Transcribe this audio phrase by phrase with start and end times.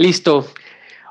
[0.00, 0.46] Listo.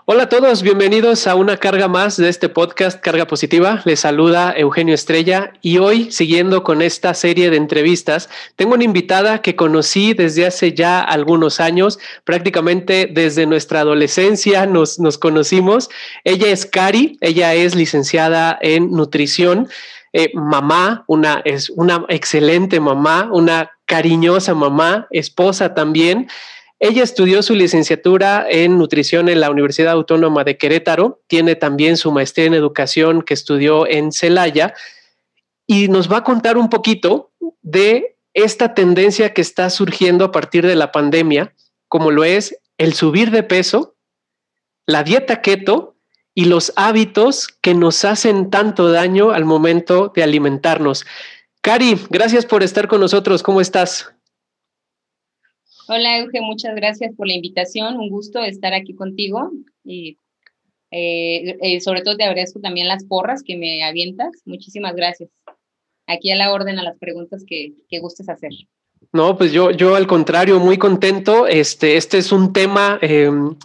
[0.05, 3.83] Hola a todos, bienvenidos a una carga más de este podcast Carga Positiva.
[3.85, 9.43] Les saluda Eugenio Estrella y hoy, siguiendo con esta serie de entrevistas, tengo una invitada
[9.43, 15.91] que conocí desde hace ya algunos años, prácticamente desde nuestra adolescencia nos, nos conocimos.
[16.23, 19.69] Ella es Cari, ella es licenciada en nutrición.
[20.13, 26.27] Eh, mamá, una, es una excelente mamá, una cariñosa mamá, esposa también.
[26.79, 32.11] Ella estudió su licenciatura en nutrición en la Universidad Autónoma de Querétaro, tiene también su
[32.11, 34.73] maestría en educación que estudió en Celaya
[35.67, 37.31] y nos va a contar un poquito
[37.61, 41.53] de esta tendencia que está surgiendo a partir de la pandemia,
[41.89, 43.95] como lo es el subir de peso,
[44.85, 45.95] la dieta keto
[46.33, 51.05] y los hábitos que nos hacen tanto daño al momento de alimentarnos.
[51.61, 53.43] Cari, gracias por estar con nosotros.
[53.43, 54.13] ¿Cómo estás?
[55.91, 57.97] Hola, Euge, muchas gracias por la invitación.
[57.97, 59.49] Un gusto estar aquí contigo
[59.83, 60.19] y
[60.91, 64.29] eh, eh, sobre todo te agradezco también las porras que me avientas.
[64.45, 65.31] Muchísimas gracias.
[66.05, 68.51] Aquí a la orden a las preguntas que, que gustes hacer.
[69.13, 71.47] No, pues yo, yo al contrario, muy contento.
[71.47, 73.55] Este, este es un tema em,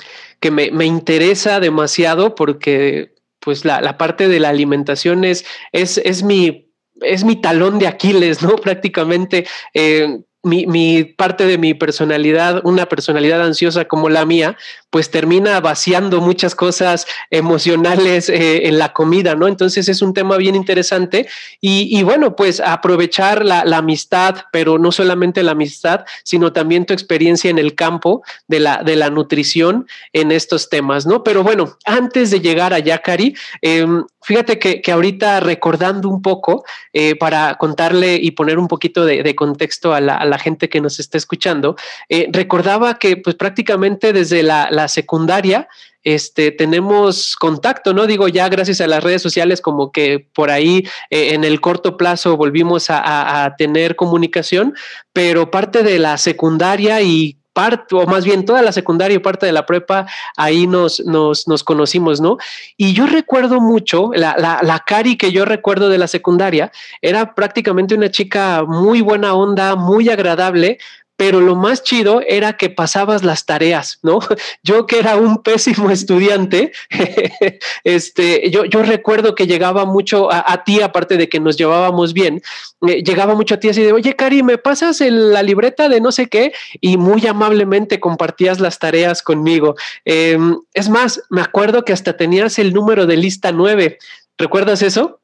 [0.40, 5.98] que me, me, interesa demasiado porque pues la, la, parte de la alimentación es, es,
[5.98, 6.70] es mi
[7.02, 8.56] es mi talón de Aquiles, ¿no?
[8.62, 14.56] Prácticamente eh, mi, parte de mi personalidad, una personalidad ansiosa como la mía,
[14.90, 19.48] pues termina vaciando muchas cosas emocionales eh, en la comida, ¿no?
[19.48, 21.26] Entonces es un tema bien interesante
[21.60, 27.50] y, bueno, pues aprovechar la, amistad, pero no solamente la amistad, sino también tu experiencia
[27.50, 31.24] en el campo de la, de la nutrición en estos temas, ¿no?
[31.24, 37.14] Pero bueno, antes de llegar a Yacari, em, fíjate que, ahorita recordando un poco, eh,
[37.14, 41.76] para contarle y poner un poquito de, contexto a la gente que nos está escuchando,
[42.08, 45.68] eh, recordaba que pues prácticamente desde la, secundaria
[46.02, 48.06] este, tenemos contacto, ¿no?
[48.06, 51.96] Digo, ya gracias a las redes sociales, como que por ahí eh, en el corto
[51.96, 54.74] plazo volvimos a, a, tener comunicación,
[55.12, 59.46] pero parte de la secundaria y parte, o más bien toda la secundaria y parte
[59.46, 60.06] de la prepa,
[60.36, 62.36] ahí nos, nos, nos conocimos, ¿no?
[62.76, 67.34] Y yo recuerdo mucho, la, la, la, Cari que yo recuerdo de la secundaria, era
[67.34, 70.78] prácticamente una chica muy buena onda, muy agradable,
[71.16, 74.18] pero lo más chido era que pasabas las tareas, ¿no?
[74.62, 76.72] Yo que era un pésimo estudiante,
[77.84, 82.42] este, yo, yo recuerdo que llegaba mucho a, ti, aparte de que nos llevábamos bien,
[82.88, 86.12] eh, llegaba mucho a ti así de, oye, Cari, ¿me pasas la libreta de no
[86.12, 86.52] sé qué?
[86.80, 89.74] Y muy amablemente compartías las tareas conmigo.
[90.04, 93.98] Em, es más, me acuerdo que hasta tenías el número de lista 9.
[94.38, 95.20] ¿Recuerdas eso?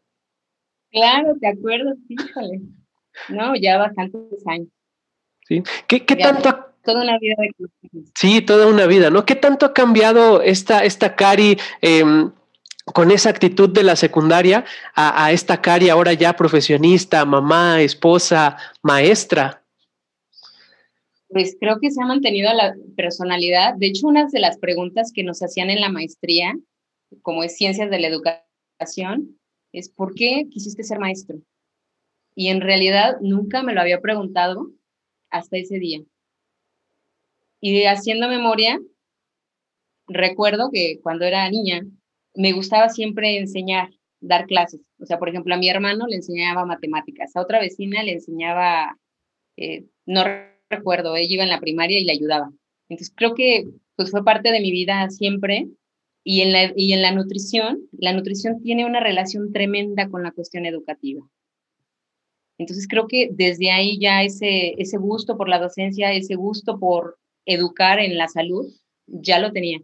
[0.91, 2.61] Claro, te acuerdo, híjole.
[3.29, 4.69] No, ya bastantes años.
[5.87, 7.37] ¿Qué, qué tanto toda una vida
[8.15, 9.27] Sí, toda una vida, ¿no?
[9.27, 12.31] ¿Qué tanto ha cambiado esta, esta Cari em,
[12.87, 19.62] con esa actitud de la secundaria a, esta Cari ahora ya profesionista, mamá, esposa, maestra?
[21.28, 23.75] Pues creo que se ha mantenido la personalidad.
[23.77, 26.56] De hecho, una de las preguntas que nos hacían en la maestría,
[27.22, 29.38] como es ciencias de la educación,
[29.72, 31.37] es ¿por qué quisiste ser maestro?
[32.34, 34.71] Y en realidad nunca me lo había preguntado
[35.31, 36.01] hasta ese día.
[37.61, 38.81] Y haciendo memoria,
[40.09, 41.83] recuerdo que cuando era niña
[42.35, 44.81] me gustaba siempre enseñar, dar clases.
[44.99, 48.99] O sea, por ejemplo, a mi hermano le enseñaba matemáticas, a otra vecina le enseñaba,
[49.57, 50.25] eh, no
[50.69, 52.51] recuerdo, ella iba en la primaria y le ayudaba.
[52.89, 53.65] Entonces creo que
[53.97, 55.69] pues fue parte de mi vida siempre
[56.25, 60.33] y en la, y en la nutrición, la nutrición tiene una relación tremenda con la
[60.33, 61.23] cuestión educativa.
[62.61, 67.19] Entonces creo que desde ahí ya ese, ese gusto por la docencia, ese gusto por
[67.47, 68.71] educar en la salud,
[69.07, 69.81] ya lo tenía.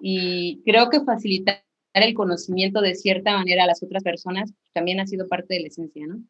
[0.00, 5.06] Y creo que facilitar el conocimiento de cierta manera a las otras personas también ha
[5.06, 6.22] sido parte de la esencia, ¿no?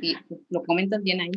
[0.00, 0.14] Y
[0.48, 1.32] lo comentas bien ahí.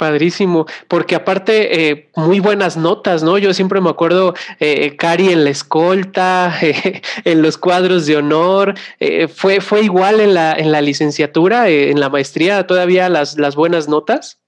[0.00, 3.36] Padrísimo, porque aparte, eh, muy buenas notas, ¿no?
[3.36, 6.58] Yo siempre me acuerdo, eh, Cari en la escolta,
[7.24, 12.00] en los cuadros de honor, eh, fue, ¿fue igual en la, en la licenciatura, en
[12.00, 14.40] la maestría, todavía las, las buenas notas?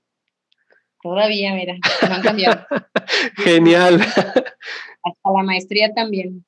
[1.03, 2.67] Todavía, mira, han cambiado.
[3.37, 4.01] Genial.
[4.01, 6.47] Hasta la maestría también.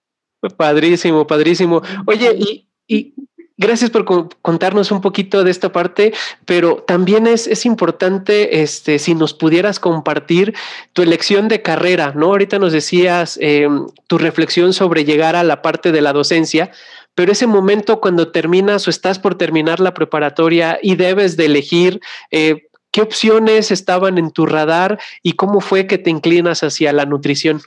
[0.57, 1.83] Padrísimo, padrísimo.
[2.07, 3.13] Oye, y, y
[3.57, 4.05] Gracias por
[4.43, 6.13] contarnos un poquito de esta parte,
[6.45, 10.55] pero también es, es importante este, si nos pudieras compartir
[10.93, 12.27] tu elección de carrera, ¿no?
[12.27, 13.69] Ahorita nos decías eh,
[14.09, 16.73] tu reflexión sobre llegar a la parte de la docencia,
[17.15, 22.01] pero ese momento cuando terminas o estás por terminar la preparatoria y debes de elegir
[22.33, 27.07] eh, qué opciones estaban en tu radar y cómo fue que te inclinas hacia la
[27.07, 27.61] nutrición.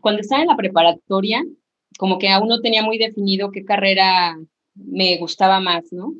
[0.00, 1.42] cuando estaba en la preparatoria,
[1.98, 4.38] como que aún no tenía muy definido qué carrera
[4.76, 6.14] me gustaba más, ¿no?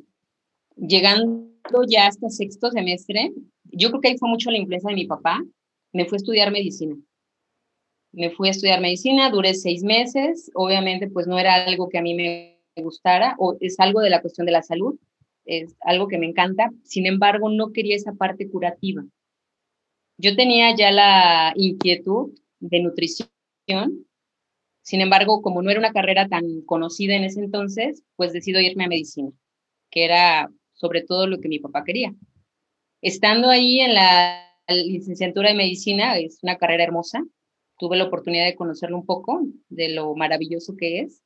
[0.75, 1.47] Llegando
[1.87, 3.31] ya hasta sexto semestre,
[3.63, 5.41] yo creo que ahí fue mucho la influencia de mi papá,
[5.93, 6.97] me fue a estudiar medicina.
[8.11, 12.01] Me fui a estudiar medicina, duré seis meses, obviamente pues no era algo que a
[12.01, 14.99] mí me gustara, o es algo de la cuestión de la salud,
[15.45, 19.05] es algo que me encanta, sin embargo no quería esa parte curativa.
[20.17, 23.29] Yo tenía ya la inquietud de nutrición,
[24.89, 28.85] sin embargo, como no era una carrera tan conocida en ese entonces, pues decido irme
[28.85, 29.29] a medicina,
[29.91, 32.15] que era sobre todo lo que mi papá quería.
[32.99, 37.23] Estando ahí en la licenciatura de medicina, es una carrera hermosa,
[37.77, 41.21] tuve la oportunidad de conocerlo un poco, de lo maravilloso que es.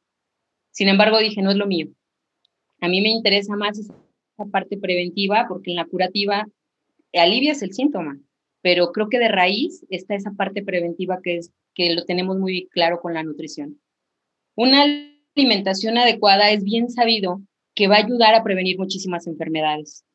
[0.72, 1.88] Sin embargo, dije, no es lo mío.
[2.82, 3.96] A mí me interesa más esa
[4.52, 6.46] parte preventiva porque en la curativa
[7.14, 8.20] alivias el síntoma,
[8.64, 12.68] pero creo que de raíz está esa parte preventiva que es que lo tenemos muy
[12.70, 13.80] claro con la nutrición.
[14.56, 14.86] Una
[15.36, 17.42] alimentación adecuada es bien sabido
[17.76, 20.06] que va a ayudar a prevenir muchísimas enfermedades.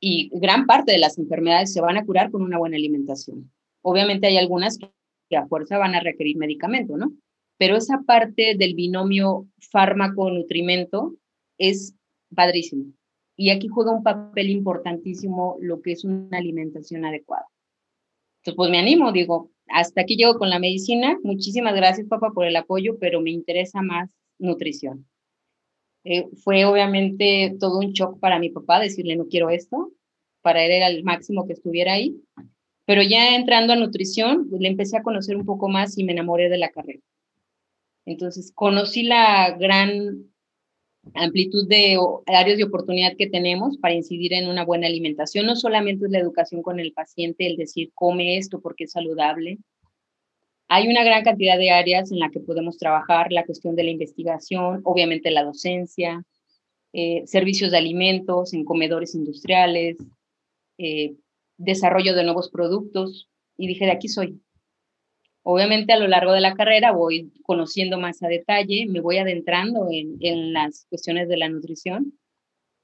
[0.00, 3.52] Y gran parte de las enfermedades se van a curar con una buena alimentación.
[3.82, 4.78] Obviamente hay algunas
[5.28, 7.12] que a fuerza van a requerir medicamento, ¿no?
[7.58, 11.16] Pero esa parte del binomio fármaco-nutrimento
[11.58, 11.94] es
[12.34, 12.94] padrísimo.
[13.40, 17.46] Y aquí juega un papel importantísimo lo que es una alimentación adecuada.
[18.40, 21.18] Entonces, pues me animo, digo, hasta aquí llego con la medicina.
[21.22, 25.06] Muchísimas gracias, papá, por el apoyo, pero me interesa más nutrición.
[26.04, 29.90] Eh, fue obviamente todo un shock para mi papá decirle no quiero esto.
[30.42, 32.14] Para él era el máximo que estuviera ahí.
[32.84, 36.50] Pero ya entrando a nutrición, le empecé a conocer un poco más y me enamoré
[36.50, 37.00] de la carrera.
[38.04, 40.30] Entonces, conocí la gran
[41.14, 45.46] amplitud de áreas de oportunidad que tenemos para incidir en una buena alimentación.
[45.46, 49.58] No solamente es la educación con el paciente, el decir, come esto porque es saludable.
[50.68, 53.90] Hay una gran cantidad de áreas en la que podemos trabajar, la cuestión de la
[53.90, 56.24] investigación, obviamente la docencia,
[56.92, 59.96] eh, servicios de alimentos en comedores industriales,
[60.78, 61.14] eh,
[61.56, 63.28] desarrollo de nuevos productos.
[63.56, 64.40] Y dije, de aquí soy,
[65.42, 69.88] Obviamente a lo largo de la carrera voy conociendo más a detalle, me voy adentrando
[69.90, 72.18] en, las cuestiones de la nutrición.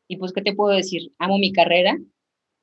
[0.09, 1.13] Y pues, ¿qué te puedo decir?
[1.19, 1.99] Amo mi carrera.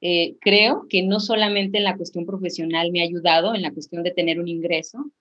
[0.02, 4.04] Eh, creo que no solamente en la cuestión profesional me ha ayudado, en la cuestión
[4.04, 5.12] de tener un ingreso,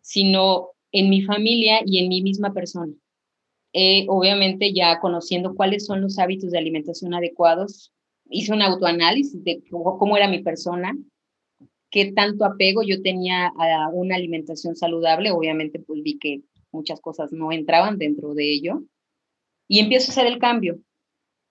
[0.00, 2.92] sino en mi familia y en mi misma persona.
[4.08, 7.92] obviamente ya conociendo cuáles son los hábitos de alimentación adecuados,
[8.30, 10.94] hice un autoanálisis de cómo era mi persona,
[11.94, 15.30] qué tanto apego yo tenía a una alimentación saludable.
[15.30, 16.40] Obviamente, pues vi que
[16.72, 18.82] muchas cosas no entraban dentro de ello.
[19.68, 20.80] Y empiezo a hacer el cambio.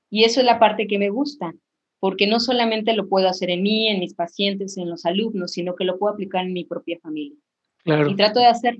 [0.09, 1.53] Y eso es la parte que me gusta,
[2.01, 5.75] porque no solamente lo puedo hacer en mí, en mis pacientes, en los alumnos, sino
[5.75, 7.39] que lo puedo aplicar en mi propia familia.
[7.85, 8.09] Claro.
[8.09, 8.79] Y trato de hacer.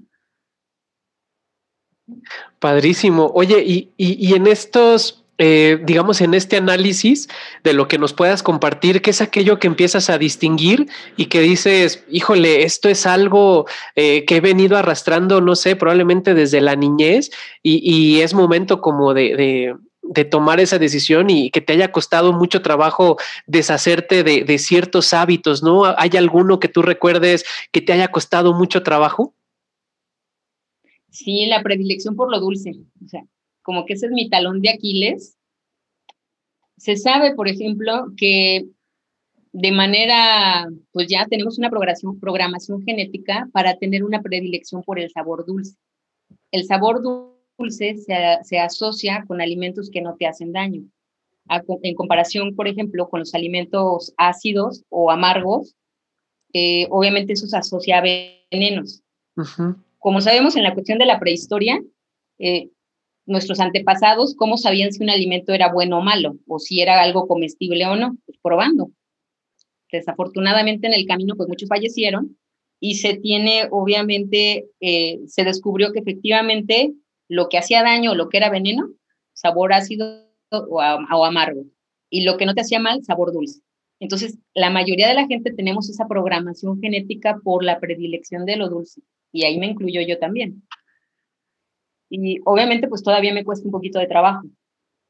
[2.60, 3.32] Padrísimo.
[3.34, 7.28] Oye, y, y, y en estos eh, digamos, en este análisis
[7.64, 10.88] de lo que nos puedas compartir, qué es aquello que empiezas a distinguir
[11.18, 16.36] y que dices, híjole, esto es algo eh, que he venido arrastrando, no sé, probablemente
[16.36, 17.32] desde la niñez
[17.64, 19.76] y, es momento como de,
[20.30, 25.64] tomar esa decisión y que te haya costado mucho trabajo deshacerte de, de, ciertos hábitos,
[25.64, 25.86] ¿no?
[25.98, 29.34] ¿Hay alguno que tú recuerdes que te haya costado mucho trabajo?
[31.10, 32.72] Sí, la predilección por lo dulce.
[33.04, 33.24] O sea,
[33.64, 35.38] como que ese es mi talón de Aquiles.
[36.78, 38.68] Se sabe, por ejemplo, que
[39.54, 45.12] de manera, pues ya tenemos una programación, programación genética para tener una predilección por el
[45.12, 45.78] sabor dulce.
[46.52, 50.84] El sabor dulce se, asocia con alimentos que no te hacen daño.
[51.84, 55.76] en comparación, por ejemplo, con los alimentos ácidos o amargos,
[56.54, 59.04] eh, obviamente eso se asocia a venenos.
[60.00, 61.82] Como sabemos en la cuestión de la prehistoria,
[62.40, 62.70] eh,
[63.26, 66.38] nuestros antepasados, ¿cómo sabían si un alimento era bueno o malo?
[66.48, 68.18] O si era algo comestible o no?
[68.26, 68.92] Pues probando.
[69.92, 72.38] Desafortunadamente en el camino, pues muchos fallecieron
[72.80, 76.94] y se tiene, obviamente, eh, se descubrió que efectivamente
[77.30, 78.90] lo que hacía daño, lo que era veneno,
[79.34, 81.64] sabor ácido o, o amargo.
[82.10, 83.62] Y lo que no te hacía mal, sabor dulce.
[84.00, 88.68] Entonces, la mayoría de la gente tenemos esa programación genética por la predilección de lo
[88.68, 89.02] dulce.
[89.32, 90.64] Y ahí me incluyo yo también.
[92.16, 94.44] Y obviamente pues todavía me cuesta un poquito de trabajo.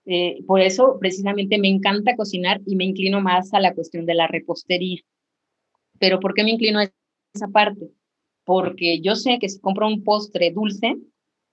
[0.05, 4.13] Eh, por eso precisamente me encanta cocinar y me inclino más a la cuestión de
[4.13, 5.01] la repostería.
[5.99, 6.89] Pero ¿por qué me inclino a
[7.33, 7.89] esa parte?
[8.45, 10.95] Porque yo sé que si compro un postre dulce,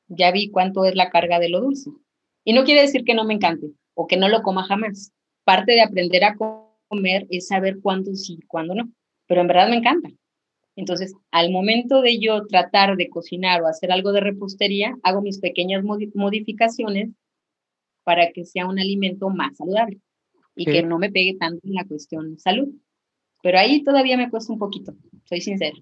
[0.06, 1.90] ya vi cuánto es la carga de lo dulce.
[2.44, 5.12] Y no quiere decir que no me encante o que no lo coma jamás.
[5.42, 6.36] Parte de aprender a
[6.88, 8.88] comer es saber cuándo sí y cuándo no.
[9.26, 10.10] Pero en verdad me encanta.
[10.80, 15.38] Entonces, al momento de yo tratar de cocinar o hacer algo de repostería, hago mis
[15.38, 17.10] pequeñas modificaciones
[18.02, 20.00] para que sea un alimento más saludable
[20.56, 22.68] y que no me pegue tanto en la cuestión salud.
[23.42, 24.94] Pero ahí todavía me cuesta un poquito,
[25.24, 25.76] soy sincera.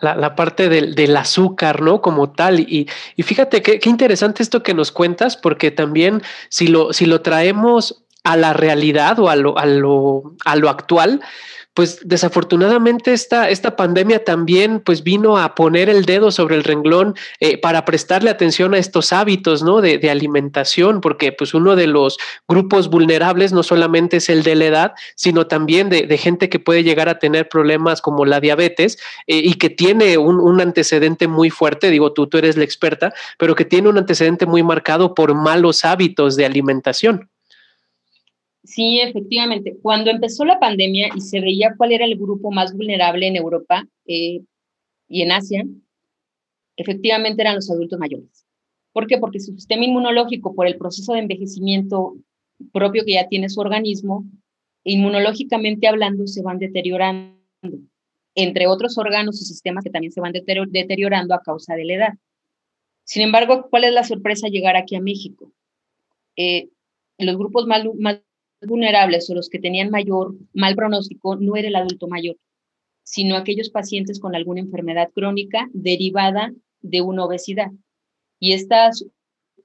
[0.00, 2.00] La, parte del, azúcar, ¿no?
[2.02, 2.58] Como tal.
[2.58, 7.06] Y, y fíjate qué, qué interesante esto que nos cuentas, porque también si lo, si
[7.06, 11.20] lo traemos a la realidad o a lo, a lo, a lo actual,
[11.74, 17.14] pues desafortunadamente esta, esta pandemia también pues vino a poner el dedo sobre el renglón
[17.40, 19.80] eh, para prestarle atención a estos hábitos, ¿no?
[19.80, 24.66] De, alimentación, porque pues uno de los grupos vulnerables no solamente es el de la
[24.66, 29.38] edad, sino también de, gente que puede llegar a tener problemas como la diabetes eh,
[29.38, 33.56] y que tiene un, un, antecedente muy fuerte, digo tú, tú eres la experta, pero
[33.56, 37.30] que tiene un antecedente muy marcado por malos hábitos de alimentación.
[38.74, 39.76] Sí, efectivamente.
[39.80, 43.86] Cuando empezó la pandemia y se veía cuál era el grupo más vulnerable en Europa
[44.04, 44.40] eh,
[45.06, 45.64] y en Asia,
[46.76, 48.44] efectivamente eran los adultos mayores.
[48.92, 49.18] ¿Por qué?
[49.18, 52.16] Porque su sistema inmunológico, por el proceso de envejecimiento
[52.72, 54.24] propio que ya tiene su organismo,
[54.82, 57.38] inmunológicamente hablando, se van deteriorando,
[58.34, 62.14] entre otros órganos y sistemas que también se van deteriorando a causa de la edad.
[63.04, 65.52] Sin embargo, ¿cuál es la sorpresa llegar aquí a México?
[66.34, 66.70] Eh,
[67.18, 68.20] los grupos más, más
[68.66, 72.36] vulnerables o los que tenían mayor mal pronóstico no era el adulto mayor,
[73.02, 77.70] sino aquellos pacientes con alguna enfermedad crónica derivada de una obesidad.
[78.38, 78.90] Y esta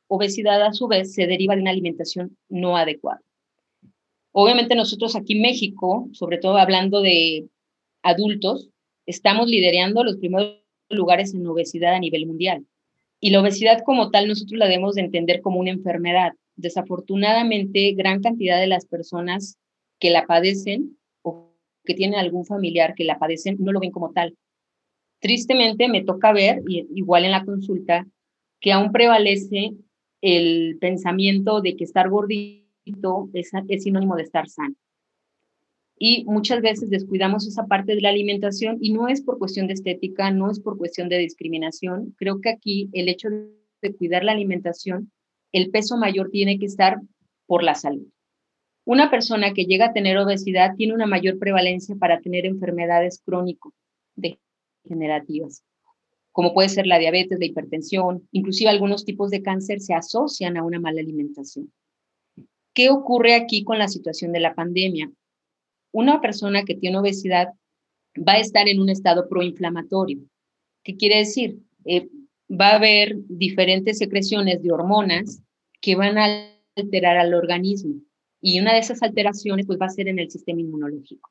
[0.07, 3.21] obesidad a su vez se deriva de una alimentación no adecuada.
[4.31, 7.47] Obviamente nosotros aquí en México, sobre todo hablando de
[8.03, 8.69] adultos,
[9.05, 12.65] estamos liderando los primeros lugares en obesidad a nivel mundial.
[13.19, 18.21] Y la obesidad como tal nosotros la debemos de entender como una enfermedad, desafortunadamente gran
[18.21, 19.57] cantidad de las personas
[19.99, 24.11] que la padecen o que tienen algún familiar que la padecen no lo ven como
[24.11, 24.37] tal.
[25.19, 28.07] Tristemente me toca ver, igual en la consulta,
[28.61, 29.73] que aún prevalece
[30.21, 34.75] el pensamiento de que estar gordito es, es sinónimo de estar sano.
[36.01, 39.73] Y muchas veces descuidamos esa parte de la alimentación y no es por cuestión de
[39.73, 42.15] estética, no es por cuestión de discriminación.
[42.17, 43.27] Creo que aquí el hecho
[43.81, 45.11] de cuidar la alimentación
[45.51, 47.01] el peso mayor tiene que estar
[47.45, 48.07] por la salud.
[48.85, 55.63] Una persona que llega a tener obesidad tiene una mayor prevalencia para tener enfermedades crónico-degenerativas,
[56.31, 60.63] como puede ser la diabetes, la hipertensión, inclusive algunos tipos de cáncer se asocian a
[60.63, 61.71] una mala alimentación.
[62.73, 65.11] ¿Qué ocurre aquí con la situación de la pandemia?
[65.91, 67.49] Una persona que tiene obesidad
[68.17, 70.19] va a estar en un estado proinflamatorio.
[70.83, 71.59] ¿Qué quiere decir?
[71.85, 72.09] Eh,
[72.49, 75.41] va a haber diferentes secreciones de hormonas
[75.81, 78.01] que van a alterar al organismo.
[78.41, 81.29] Y una de esas alteraciones pues, va a ser en el sistema inmunológico.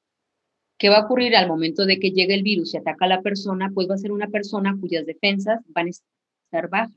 [0.79, 3.23] ¿Qué va a ocurrir al momento de que llegue el virus y ataca a la
[3.23, 3.71] persona?
[3.75, 6.95] Pues va a ser una persona cuyas defensas van a estar bajas.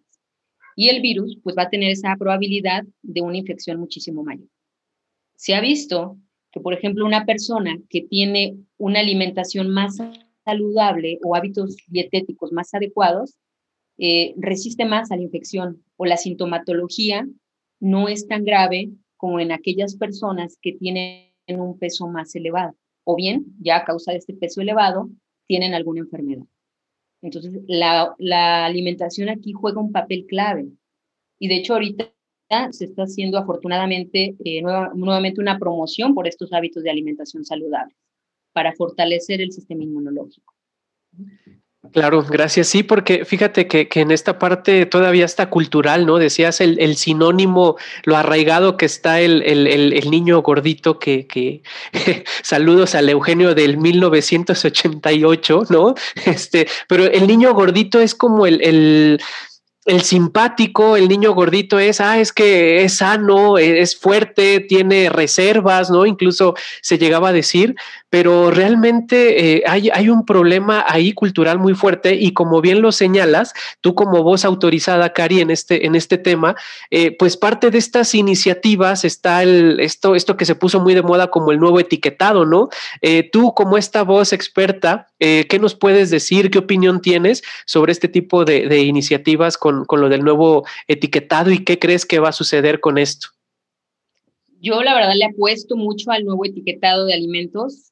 [0.75, 4.47] Y el virus pues va a tener esa probabilidad de una infección muchísimo mayor.
[5.35, 6.17] Se ha visto
[6.51, 9.97] que, por ejemplo, una persona que tiene una alimentación más
[10.45, 13.37] saludable o hábitos dietéticos más adecuados,
[14.03, 17.27] eh, resiste más a la infección o la sintomatología
[17.79, 23.15] no es tan grave como en aquellas personas que tienen un peso más elevado o
[23.15, 25.07] bien ya a causa de este peso elevado
[25.45, 26.45] tienen alguna enfermedad.
[27.21, 28.15] Entonces, la,
[28.65, 30.67] alimentación aquí juega un papel clave
[31.37, 32.11] y de hecho ahorita
[32.71, 37.95] se está haciendo afortunadamente eh, nuevamente una promoción por estos hábitos de alimentación saludable
[38.51, 40.55] para fortalecer el sistema inmunológico.
[41.93, 42.67] Claro, gracias.
[42.67, 46.17] Sí, porque fíjate que, en esta parte todavía está cultural, ¿no?
[46.19, 51.63] Decías el, sinónimo, lo arraigado que está el, niño gordito que, que
[52.43, 55.95] saludos al Eugenio del 1988, ¿no?
[56.25, 59.19] Este, pero el niño gordito es como el,
[59.85, 65.89] el simpático, el niño gordito es, ah, es que es sano, es fuerte, tiene reservas,
[65.89, 66.05] ¿no?
[66.05, 67.75] Incluso se llegaba a decir,
[68.11, 72.91] pero realmente eh, hay, hay, un problema ahí cultural muy fuerte y como bien lo
[72.91, 76.57] señalas, tú como voz autorizada, Cari, en este, en este tema,
[76.91, 81.03] eh, pues parte de estas iniciativas está el, esto, esto que se puso muy de
[81.03, 82.67] moda como el nuevo etiquetado, ¿no?
[83.01, 86.51] Eh, tú como esta voz experta, ¿qué nos puedes decir?
[86.51, 91.63] ¿Qué opinión tienes sobre este tipo de, iniciativas con, con lo del nuevo etiquetado y
[91.63, 93.29] qué crees que va a suceder con esto?
[94.59, 97.90] Yo la verdad le apuesto mucho al nuevo etiquetado de alimentos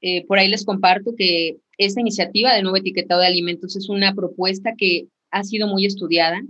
[0.00, 4.14] eh, por ahí les comparto que esta iniciativa de nuevo etiquetado de alimentos es una
[4.14, 6.42] propuesta que ha sido muy estudiada.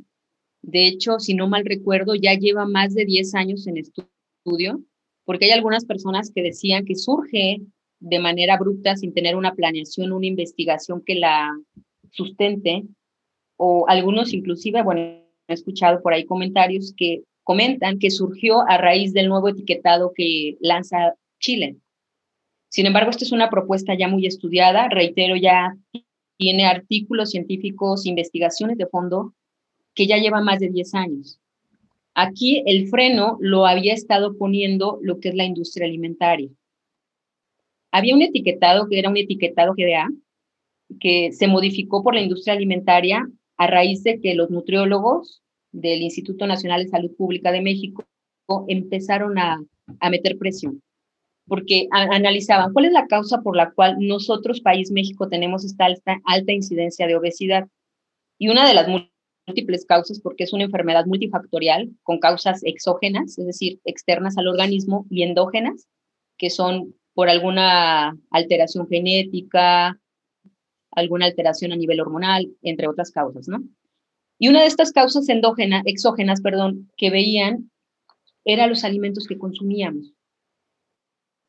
[0.63, 4.81] De hecho, si no mal recuerdo, ya lleva más de 10 años en estudio,
[5.25, 7.61] porque hay algunas personas que decían que surge
[8.01, 11.51] de manera abrupta sin tener una planeación, una investigación que la
[12.11, 12.85] sustente,
[13.57, 19.13] o algunos inclusive, bueno, he escuchado por ahí comentarios que comentan que surgió a raíz
[19.13, 21.77] del nuevo etiquetado que lanza Chile.
[22.77, 25.75] Sin embargo, esta es una propuesta ya muy estudiada, reitero, ya
[26.37, 29.33] tiene artículos científicos, investigaciones de fondo
[29.95, 31.41] que ya lleva más de 10 años.
[32.13, 36.51] Aquí el freno lo había estado poniendo lo que es la industria alimentaria.
[37.93, 40.11] Había un etiquetado que era un etiquetado GDA,
[41.01, 45.43] que se modificó por la industria alimentaria a raíz de que los nutriólogos
[45.73, 48.05] del Instituto Nacional de Salud Pública de México
[48.69, 49.65] empezaron a,
[50.11, 50.83] meter presión,
[51.47, 56.21] porque analizaban cuál es la causa por la cual nosotros, país México, tenemos esta alta,
[56.25, 57.69] alta incidencia de obesidad.
[58.39, 58.89] Y una de las
[59.47, 65.07] múltiples causas, porque es una enfermedad multifactorial con causas exógenas, es decir, externas al organismo,
[65.09, 65.87] y endógenas,
[66.37, 69.99] que son por alguna alteración genética,
[70.91, 73.63] alguna alteración a nivel hormonal, entre otras causas, ¿no?
[74.39, 77.71] Y una de estas causas endógenas, exógenas, perdón, que veían
[78.45, 80.13] eran los alimentos que consumíamos.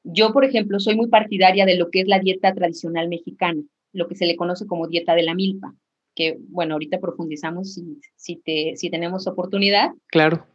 [0.10, 3.62] Yo, por ejemplo, soy muy partidaria de lo que es la dieta tradicional mexicana,
[3.92, 5.76] lo que se le conoce como dieta de la milpa,
[6.16, 9.92] que, bueno, ahorita profundizamos si, si, te, si tenemos oportunidad.
[10.08, 10.48] Claro.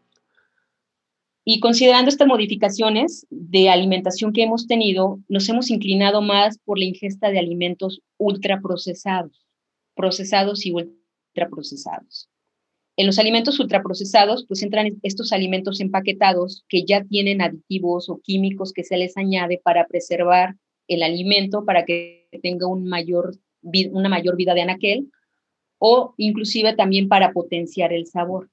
[1.44, 6.84] Y considerando estas modificaciones de alimentación que hemos tenido, nos hemos inclinado más por la
[6.84, 9.44] ingesta de alimentos ultraprocesados,
[9.94, 12.30] procesados y ultraprocesados.
[12.96, 18.72] En los alimentos ultraprocesados, pues entran estos alimentos empaquetados que ya tienen aditivos o químicos
[18.72, 20.56] que se les añade para preservar
[20.88, 23.36] el alimento, para que tenga un mayor,
[23.90, 25.10] una mayor vida de anaquel,
[25.78, 28.50] o inclusive también para potenciar el sabor.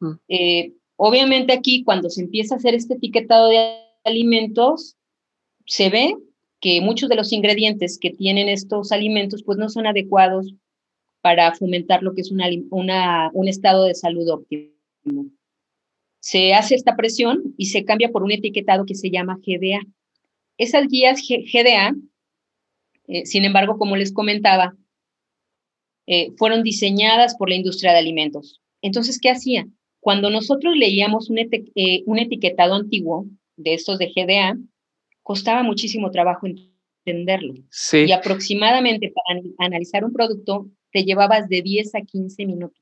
[0.00, 0.12] Mm.
[0.28, 0.72] Eh,
[1.04, 4.96] Obviamente aquí cuando se empieza a hacer este etiquetado de alimentos,
[5.66, 6.16] se ve
[6.60, 10.54] que muchos de los ingredientes que tienen estos alimentos pues no son adecuados
[11.22, 14.72] para fomentar lo que es una, un estado de salud óptimo.
[16.20, 19.80] Se hace esta presión y se cambia por un etiquetado que se llama GDA.
[20.58, 21.94] Esas guías GDA,
[23.06, 24.76] eh, sin embargo, como les comentaba,
[26.06, 28.60] eh, fueron diseñadas por la industria de alimentos.
[28.82, 29.76] Entonces, ¿qué hacían?
[30.00, 34.58] Cuando nosotros leíamos un, eh, un etiquetado antiguo de estos de GDA,
[35.22, 37.54] costaba muchísimo trabajo entenderlo.
[37.92, 42.80] Y aproximadamente para analizar un producto te llevabas de 10 a 15 minutos.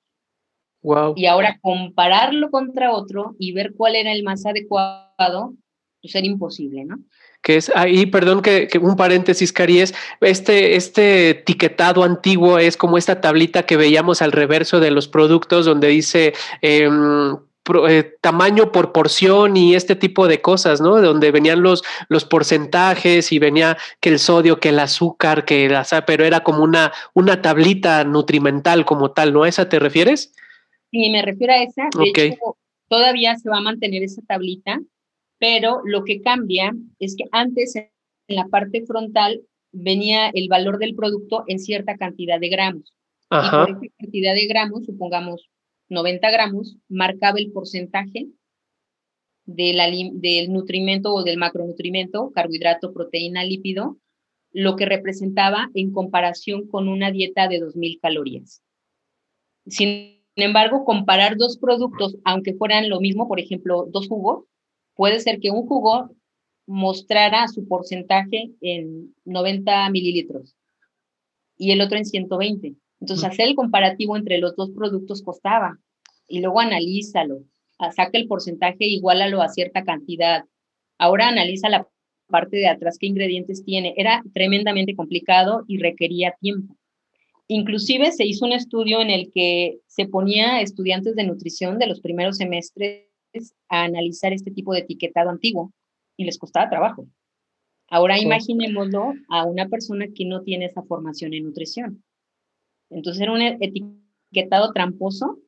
[0.83, 1.15] Wow.
[1.17, 5.55] Y ahora compararlo contra otro y ver cuál era el más adecuado,
[6.01, 6.99] pues era imposible, ¿no?
[7.43, 13.21] que es ahí, perdón que, un paréntesis, Caries, este, este etiquetado antiguo es como esta
[13.21, 16.35] tablita que veíamos al reverso de los productos donde dice
[17.89, 21.01] eh, tamaño por porción y este tipo de cosas, ¿no?
[21.01, 25.85] Donde venían los, los porcentajes y venía que el sodio, que el azúcar, que la
[26.07, 29.43] pero era como una, una tablita nutrimental como tal, ¿no?
[29.45, 30.33] ¿A esa te refieres?
[30.91, 31.89] Sí, me refiero a esa.
[31.99, 32.57] De hecho,
[32.89, 34.81] todavía se va a mantener esa tablita
[35.41, 37.89] pero lo que cambia es que antes en
[38.29, 39.41] la parte frontal
[39.73, 42.95] venía el valor del producto en cierta cantidad de gramos.
[43.31, 45.49] Y por esa cantidad de gramos, supongamos
[45.91, 48.29] 90 gramos, marcaba el porcentaje
[49.45, 53.99] del nutrimento o del macronutrimento, carbohidrato, proteína, lípido,
[54.53, 58.63] lo que representaba en comparación con una dieta de 2.000 calorías.
[59.67, 64.45] Sin embargo, comparar dos productos, aunque fueran lo mismo, por ejemplo, dos jugos,
[64.95, 66.11] puede ser que un jugo
[66.67, 70.57] mostrara su porcentaje en 90 mililitros
[71.57, 72.75] y el otro en 120.
[73.01, 75.79] Entonces, hacer el comparativo entre los dos productos costaba
[76.29, 77.43] y luego analízalo,
[77.95, 80.45] saca el porcentaje, igualalo a cierta cantidad.
[80.99, 81.89] Ahora analiza la
[82.29, 83.95] parte de atrás, qué ingredientes tiene.
[83.97, 86.77] Era tremendamente complicado y requería tiempo.
[87.49, 92.01] Inclusive se hizo un estudio en el que se ponía estudiantes de nutrición de los
[92.01, 93.09] primeros semestres
[93.69, 95.73] a analizar este tipo de etiquetado antiguo
[96.17, 97.07] y les costaba trabajo.
[97.89, 102.05] Ahora imaginémoslo a una persona que no tiene esa formación en nutrición.
[102.91, 105.39] Entonces era un etiquetado tramposo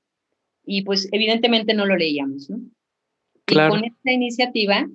[0.65, 2.49] y pues evidentemente no lo leíamos.
[2.49, 2.59] ¿no?
[3.49, 4.89] Y con esta iniciativa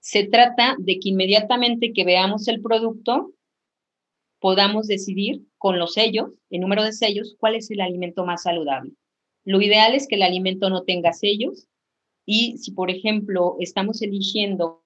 [0.00, 3.32] se trata de que inmediatamente que veamos el producto
[4.38, 8.92] podamos decidir con los sellos, el número de sellos, cuál es el alimento más saludable.
[9.44, 11.66] Lo ideal es que el alimento no tenga sellos
[12.26, 14.84] y si, por ejemplo, estamos eligiendo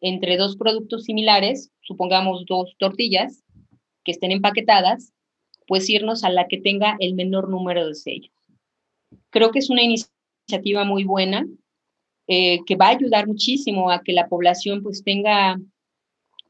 [0.00, 3.44] entre dos productos similares, supongamos dos tortillas
[4.04, 5.12] que estén empaquetadas,
[5.66, 8.32] pues irnos a la que tenga el menor número de sellos.
[9.30, 11.46] Creo que es una iniciativa muy buena
[12.28, 15.58] eh, que va a ayudar muchísimo a que la población pues tenga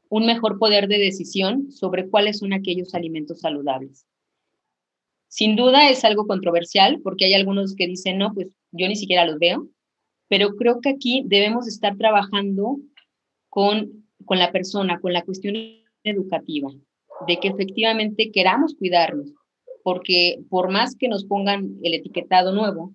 [0.09, 4.05] un mejor poder de decisión sobre cuáles son aquellos alimentos saludables.
[5.27, 9.25] Sin duda es algo controversial porque hay algunos que dicen, no, pues yo ni siquiera
[9.25, 9.67] los veo,
[10.29, 12.77] pero creo que aquí debemos estar trabajando
[13.49, 15.55] con, con la persona, con la cuestión
[16.03, 16.71] educativa,
[17.25, 19.33] de que efectivamente queramos cuidarnos,
[19.83, 22.93] porque por más que nos pongan el etiquetado nuevo,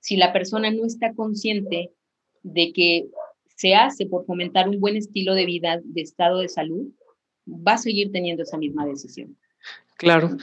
[0.00, 1.90] si la persona no está consciente
[2.42, 3.08] de que
[3.56, 6.86] se hace por fomentar un buen estilo de vida, de estado de salud,
[7.48, 9.36] va a seguir teniendo esa misma decisión.
[9.96, 10.36] Claro.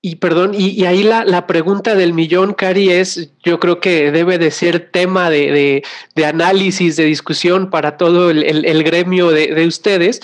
[0.00, 4.50] y, perdón, y, ahí la, pregunta del millón, Cari, es, yo creo que debe de
[4.50, 5.82] ser tema de,
[6.24, 10.22] análisis, de discusión para todo el, gremio de, ustedes.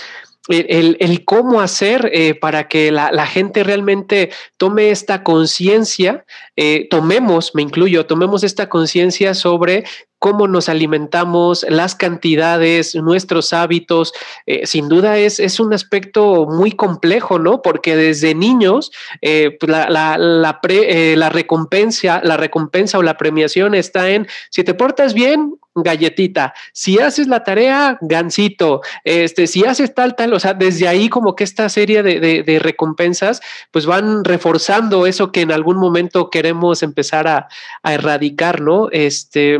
[0.49, 7.61] El, cómo hacer eh, para que la, gente realmente tome esta conciencia, eh, tomemos, me
[7.61, 9.85] incluyo, tomemos esta conciencia sobre
[10.19, 14.13] cómo nos alimentamos, las cantidades, nuestros hábitos,
[14.45, 17.61] eh, sin duda es, es, un aspecto muy complejo, ¿no?
[17.61, 23.73] Porque desde niños eh, pues la, la, eh, la, recompensa, la recompensa o la premiación
[23.73, 29.93] está en si te portas bien, galletita, si haces la tarea, gansito, este, si haces
[29.93, 33.85] tal, tal, o sea, desde ahí como que esta serie de, de, de recompensas pues
[33.85, 37.47] van reforzando eso que en algún momento queremos empezar a,
[37.83, 38.89] a erradicar, ¿no?
[38.91, 39.59] Este,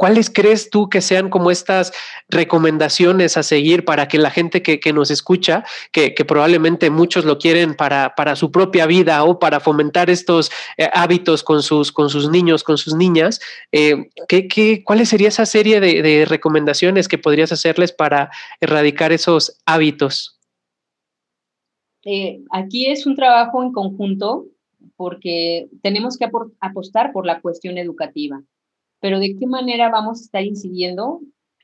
[0.00, 1.92] ¿Cuáles crees tú que sean como estas
[2.30, 7.74] recomendaciones a seguir para que la gente que, nos escucha, que, probablemente muchos lo quieren
[7.74, 12.30] para, para, su propia vida o para fomentar estos eh, hábitos con sus, con sus
[12.30, 13.40] niños, con sus niñas,
[13.72, 20.40] eh, ¿qué, cuál sería esa serie de, recomendaciones que podrías hacerles para erradicar esos hábitos?
[22.06, 24.46] Eh, aquí es un trabajo en conjunto
[24.96, 26.26] porque tenemos que
[26.58, 28.40] apostar por la cuestión educativa.
[29.00, 31.20] Pero ¿de qué manera vamos a estar incidiendo?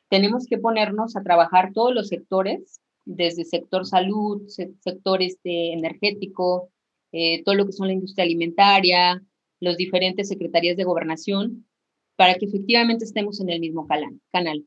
[0.09, 6.71] Tenemos que ponernos a trabajar todos los sectores, desde sector salud, sector este, energético,
[7.13, 9.23] eh, todo lo que son la industria alimentaria,
[9.61, 11.67] los diferentes secretarías de gobernación,
[12.17, 14.65] para que efectivamente estemos en el mismo canal.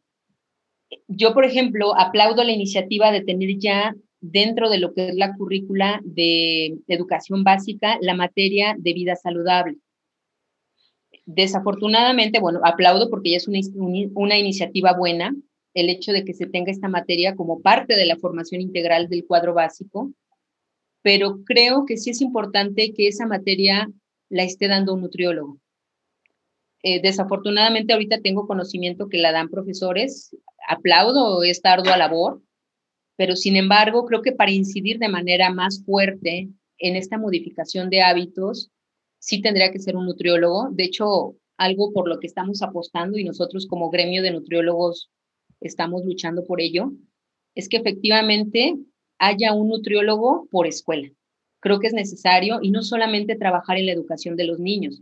[1.07, 5.35] Yo, por ejemplo, aplaudo la iniciativa de tener ya dentro de lo que es la
[5.35, 9.77] currícula de educación básica la materia de vida saludable.
[11.31, 13.59] Desafortunadamente, bueno, aplaudo porque ya es una,
[14.15, 15.35] una iniciativa buena
[15.75, 19.27] el hecho de que se tenga esta materia como parte de la formación integral del
[19.27, 20.11] cuadro básico,
[21.03, 23.91] pero creo que sí es importante que esa materia
[24.29, 25.59] la esté dando un nutriólogo.
[26.81, 30.35] Eh, desafortunadamente ahorita tengo conocimiento que la dan profesores,
[30.67, 32.41] aplaudo esta ardua labor,
[33.17, 38.01] pero sin embargo creo que para incidir de manera más fuerte en esta modificación de
[38.01, 38.71] hábitos,
[39.19, 40.69] sí tendría que ser un nutriólogo.
[40.71, 45.11] De hecho, algo por lo que estamos apostando y nosotros como gremio de nutriólogos
[45.59, 46.91] estamos luchando por ello,
[47.53, 48.75] es que efectivamente
[49.17, 51.09] haya un nutriólogo por escuela.
[51.59, 55.01] Creo que es necesario y no solamente trabajar en la educación de los niños,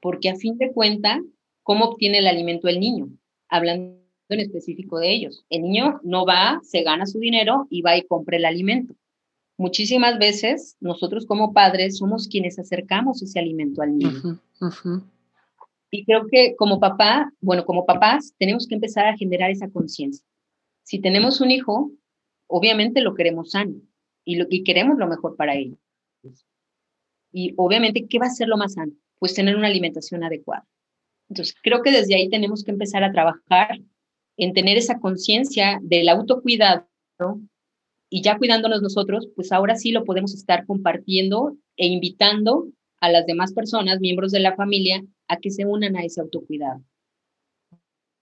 [0.00, 1.20] porque a fin de cuentas,
[1.62, 3.08] ¿cómo obtiene el alimento el niño?
[3.48, 5.44] Hablando en específico de ellos.
[5.48, 8.94] El niño no va, se gana su dinero y va y compra el alimento.
[9.58, 14.40] Muchísimas veces nosotros como padres somos quienes acercamos ese alimento al niño.
[15.90, 20.24] Y creo que como papá, bueno, como papás, tenemos que empezar a generar esa conciencia.
[20.84, 21.92] Si tenemos un hijo,
[22.46, 23.74] obviamente lo queremos sano
[24.24, 25.78] y, lo, y queremos lo mejor para él.
[27.30, 28.92] Y obviamente, ¿qué va a ser lo más sano?
[29.18, 30.66] Pues tener una alimentación adecuada.
[31.28, 33.80] Entonces, creo que desde ahí tenemos que empezar a trabajar
[34.36, 36.86] en tener esa conciencia del autocuidado
[38.12, 42.68] y ya cuidándonos nosotros, pues ahora sí lo podemos estar compartiendo e invitando
[43.00, 46.82] a las demás personas, miembros de la familia, a que se unan a ese autocuidado.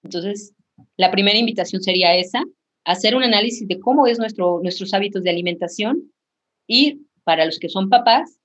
[0.05, 0.55] Entonces,
[0.96, 2.44] la primera invitación sería esa,
[2.85, 6.12] hacer un análisis de cómo es nuestro, nuestros hábitos de alimentación
[6.68, 8.38] y para los que son papás,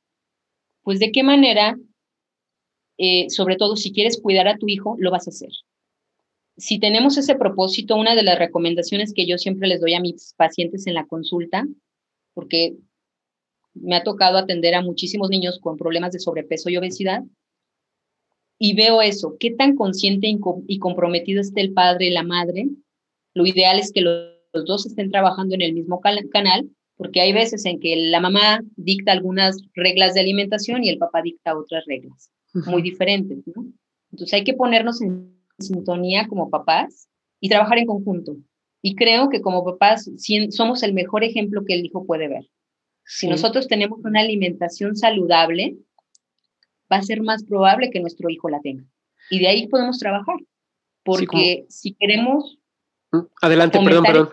[0.81, 1.77] pues de qué manera,
[2.97, 5.51] eh, sobre todo si quieres cuidar a tu hijo, lo vas a hacer
[6.57, 10.33] si tenemos ese propósito, una de las recomendaciones que yo siempre les doy a mis
[10.37, 11.65] pacientes en la consulta,
[12.33, 12.75] porque
[13.73, 17.23] me ha tocado atender a muchísimos niños con problemas de sobrepeso y obesidad,
[18.57, 20.33] y veo eso, qué tan consciente
[20.67, 22.69] y comprometido esté el padre y la madre.
[23.33, 24.31] Lo ideal es que los,
[24.65, 29.11] dos estén trabajando en el mismo canal, porque hay veces en que la mamá dicta
[29.11, 33.39] algunas reglas de alimentación y el papá dicta otras reglas muy diferentes.
[34.11, 38.37] Entonces hay que ponernos en sintonía como papás y trabajar en conjunto.
[38.81, 40.09] Y creo que como papás
[40.51, 42.49] somos el mejor ejemplo que el hijo puede ver.
[43.05, 45.77] Si nosotros tenemos una alimentación saludable,
[46.91, 48.83] va a ser más probable que nuestro hijo la tenga.
[49.29, 50.37] Y de ahí podemos trabajar.
[51.03, 52.57] Porque si queremos...
[53.11, 54.29] Mm, adelante, perdón, perdón.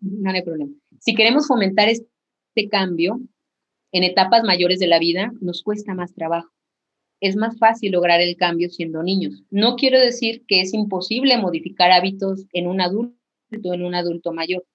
[0.00, 0.72] No hay problema.
[1.00, 3.20] Si queremos fomentar este cambio
[3.92, 6.53] en etapas mayores de la vida, nos cuesta más trabajo.
[7.24, 9.44] Es más fácil lograr el cambio siendo niños.
[9.48, 13.16] No quiero decir que es imposible modificar hábitos en un adulto,
[13.72, 14.66] en un adulto mayor.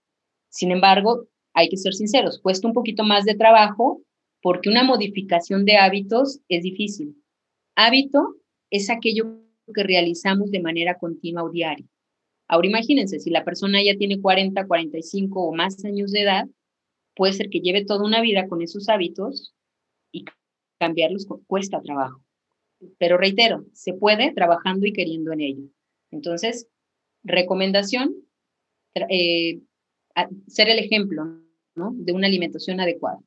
[0.50, 4.02] Sin embargo, hay que ser sinceros, cuesta un poquito más de trabajo
[4.42, 7.24] porque una modificación de hábitos es difícil.
[7.76, 8.38] Hábito
[8.72, 11.86] es aquello que realizamos de manera continua o diaria.
[12.48, 16.48] Ahora imagínense, si la persona ya tiene 40, 45 o más años de edad,
[17.16, 19.54] puede ser que lleve toda una vida con esos hábitos
[20.12, 20.26] y
[20.80, 22.24] cambiarlos cuesta trabajo.
[22.98, 25.64] Pero reitero, se puede trabajando y queriendo en ello.
[26.12, 26.68] Entonces,
[27.24, 28.16] recomendación,
[28.96, 29.60] eh,
[30.48, 31.24] ser el ejemplo
[31.76, 33.20] de una alimentación adecuada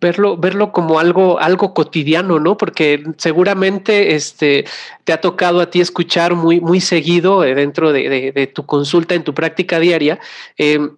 [0.00, 2.56] verlo, verlo como algo, algo cotidiano, ¿no?
[2.56, 4.64] Porque seguramente este,
[5.04, 9.24] te ha tocado a ti escuchar muy, muy seguido eh, dentro de, tu consulta, en
[9.24, 10.18] tu práctica diaria,
[10.56, 10.96] em,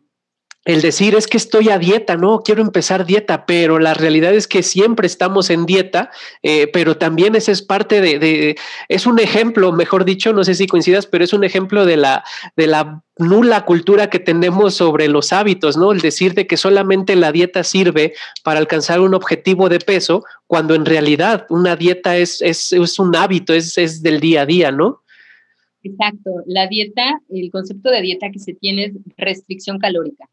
[0.64, 4.46] el decir es que estoy a dieta, no quiero empezar dieta, pero la realidad es
[4.46, 6.10] que siempre estamos en dieta,
[6.42, 8.56] eh, pero también ese es parte de,
[8.88, 12.22] es un ejemplo, mejor dicho, no sé si coincidas, pero es un ejemplo de la,
[12.56, 15.90] de la nula cultura que tenemos sobre los hábitos, ¿no?
[15.90, 20.76] El decir de que solamente la dieta sirve para alcanzar un objetivo de peso, cuando
[20.76, 24.70] en realidad una dieta es, es, es un hábito, es, es del día a día,
[24.70, 25.02] ¿no?
[25.82, 30.28] Exacto, la dieta, el concepto de dieta que se tiene es restricción calórica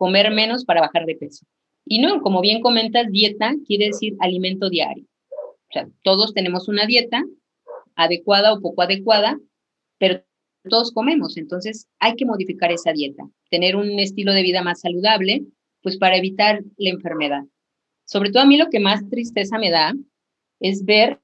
[0.00, 1.44] comer menos para bajar de peso.
[1.84, 5.04] Y no, como bien comentas, dieta quiere decir alimento diario.
[5.30, 7.22] O sea, todos tenemos una dieta
[7.96, 9.38] adecuada o poco adecuada,
[9.98, 10.24] pero
[10.70, 15.42] todos comemos, entonces hay que modificar esa dieta, tener un estilo de vida más saludable,
[15.82, 17.42] pues para evitar la enfermedad.
[18.06, 19.92] Sobre todo a mí lo que más tristeza me da
[20.60, 21.20] es ver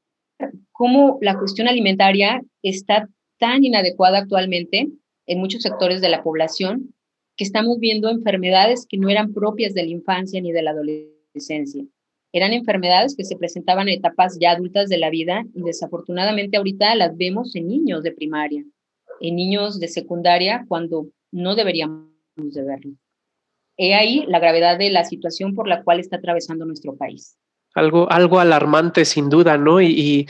[0.73, 3.09] cómo la cuestión alimentaria está
[3.39, 4.89] tan inadecuada actualmente
[5.27, 6.95] en muchos sectores de la población
[7.37, 11.85] que estamos viendo enfermedades que no eran propias de la infancia ni de la adolescencia.
[12.33, 16.95] Eran enfermedades que se presentaban en etapas ya adultas de la vida y desafortunadamente ahorita
[16.95, 18.65] las vemos en niños de primaria,
[19.21, 22.93] en niños de secundaria cuando no deberíamos de verlo.
[23.79, 27.39] He ahí la gravedad de la situación por la cual está atravesando nuestro país
[27.77, 29.81] algo, algo alarmante sin duda, ¿no?
[29.81, 30.27] Y,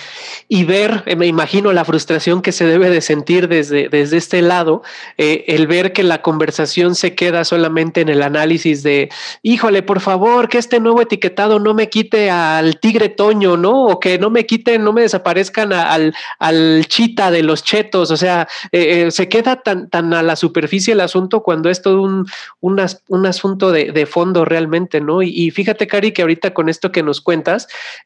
[0.48, 4.42] y, ver, eh, me imagino la frustración que se debe de sentir desde, desde este
[4.42, 4.82] lado,
[5.16, 9.10] eh, el ver que la conversación se queda solamente en el análisis de,
[9.42, 13.84] híjole, por favor, que este nuevo etiquetado no me quite al tigre toño, ¿no?
[13.84, 18.16] O que no me quiten, no me desaparezcan al, al chita de los chetos, o
[18.16, 22.26] sea, eh, se queda tan, tan a la superficie el asunto cuando es todo un,
[22.60, 25.22] un, asunto de, de, fondo realmente, ¿no?
[25.22, 27.35] Y, y fíjate, Cari, que ahorita con esto que nos cuenta,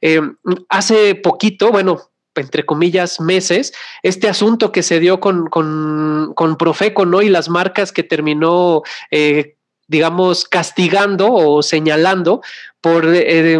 [0.01, 0.21] eh,
[0.69, 2.01] hace poquito, bueno,
[2.35, 7.23] entre comillas, meses, este asunto que se dio con, con, Profeco, ¿no?
[7.23, 9.57] Y las marcas que terminó, eh,
[9.89, 12.41] digamos, castigando o señalando
[12.81, 13.59] por, eh,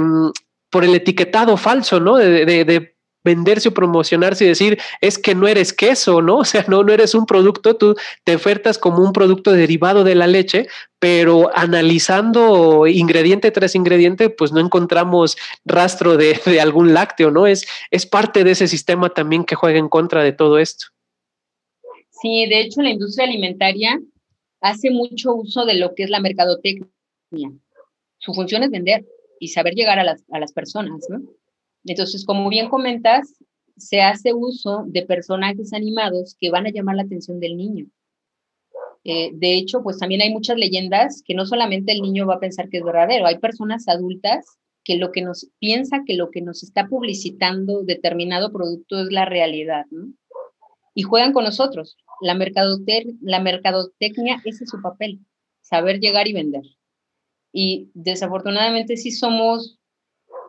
[0.71, 2.17] por el etiquetado falso, ¿no?
[2.17, 6.39] de venderse o promocionarse y decir es que no eres queso, ¿no?
[6.39, 10.15] O sea, no, no eres un producto, tú te ofertas como un producto derivado de
[10.15, 17.31] la leche, pero analizando ingrediente tras ingrediente, pues no encontramos rastro de, de algún lácteo,
[17.31, 17.47] ¿no?
[17.47, 20.87] Es, es parte de ese sistema también que juega en contra de todo esto.
[22.11, 23.99] Sí, de hecho la industria alimentaria
[24.61, 26.89] hace mucho uso de lo que es la mercadotecnia.
[28.19, 29.07] Su función es vender
[29.39, 31.23] y saber llegar a las, a las personas, ¿no?
[31.85, 33.35] Entonces, como bien comentas,
[33.77, 37.87] se hace uso de personajes animados que van a llamar la atención del niño.
[39.05, 42.41] Eh, de hecho, pues también hay muchas leyendas que no solamente el niño va a
[42.41, 44.45] pensar que es verdadero, hay personas adultas
[44.85, 49.25] que lo que nos piensa que lo que nos está publicitando determinado producto es la
[49.25, 50.13] realidad, ¿no?
[50.95, 51.97] Y juegan con nosotros.
[52.21, 52.35] La,
[53.21, 55.21] la mercadotecnia, ese es su papel,
[55.61, 56.65] saber llegar y vender.
[57.53, 59.79] Y desafortunadamente sí somos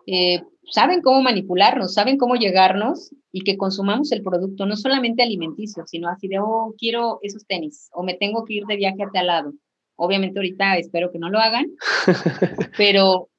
[0.07, 5.83] eh, saben cómo manipularnos, saben cómo llegarnos y que consumamos el producto, no solamente alimenticio,
[5.87, 9.09] sino así de, oh, quiero esos tenis o me tengo que ir de viaje a
[9.11, 9.53] tal lado.
[9.95, 11.67] Obviamente ahorita espero que no lo hagan,
[12.77, 13.29] pero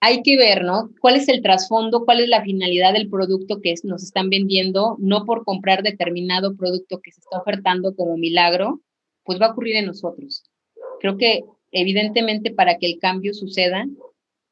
[0.00, 0.90] hay que ver, ¿no?
[1.00, 2.04] ¿Cuál es el trasfondo?
[2.04, 4.96] ¿Cuál es la finalidad del producto que nos están vendiendo?
[4.98, 8.80] No por comprar determinado producto que se está ofertando como milagro,
[9.24, 10.42] pues va a ocurrir en nosotros.
[11.00, 13.86] Creo que evidentemente para que el cambio suceda,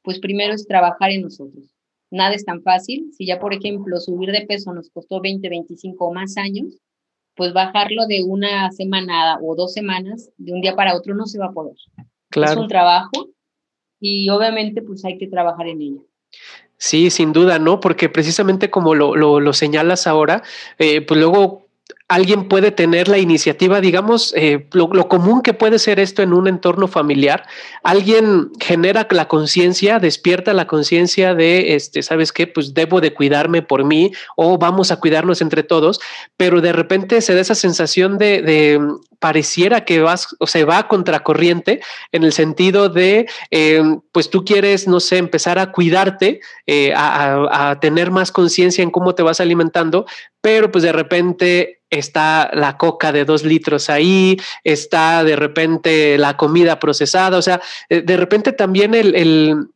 [0.02, 1.64] pues primero es trabajar en nosotros.
[2.10, 3.12] Nada es tan fácil.
[3.16, 6.78] Si ya, por ejemplo, subir de peso nos costó 20, 25 o más años,
[7.36, 11.38] pues bajarlo de una semana o dos semanas, de un día para otro, no se
[11.38, 11.76] va a poder.
[12.30, 12.52] Claro.
[12.52, 13.30] Es un trabajo
[14.00, 16.06] y obviamente pues hay que trabajar en ello.
[16.76, 17.78] Sí, sin duda, ¿no?
[17.78, 20.42] Porque precisamente como lo, lo, señalas ahora,
[20.78, 21.69] eh, pues luego
[22.10, 26.48] alguien puede tener la iniciativa, digamos, eh, lo, común que puede ser esto en un
[26.48, 27.46] entorno familiar,
[27.84, 32.48] alguien genera la conciencia, despierta la conciencia de, este, ¿sabes qué?
[32.48, 36.00] Pues debo de cuidarme por mí o vamos a cuidarnos entre todos,
[36.36, 38.80] pero de repente se da esa sensación de,
[39.20, 44.44] pareciera que vas o se va a contracorriente en el sentido de, eh, pues tú
[44.44, 49.22] quieres, no sé, empezar a cuidarte, eh, a, a tener más conciencia en cómo te
[49.22, 50.06] vas alimentando,
[50.40, 56.36] pero pues de repente está la coca de dos litros ahí, está de repente la
[56.36, 59.68] comida procesada, o sea, eh, de repente también el, el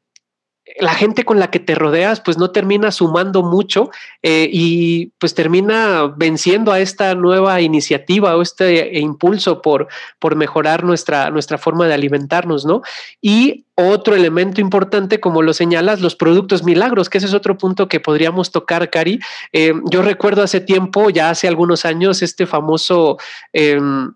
[0.80, 3.90] la gente con la que te rodeas pues no termina sumando mucho
[4.22, 10.82] eh, y pues termina venciendo a esta nueva iniciativa o este impulso por, por mejorar
[10.84, 12.82] nuestra, nuestra forma de alimentarnos, ¿no?
[13.20, 17.88] Y otro elemento importante, como lo señalas, los productos milagros, que ese es otro punto
[17.88, 19.20] que podríamos tocar, Cari.
[19.52, 23.18] Eh, yo recuerdo hace tiempo, ya hace algunos años, este famoso...
[23.52, 24.12] Em,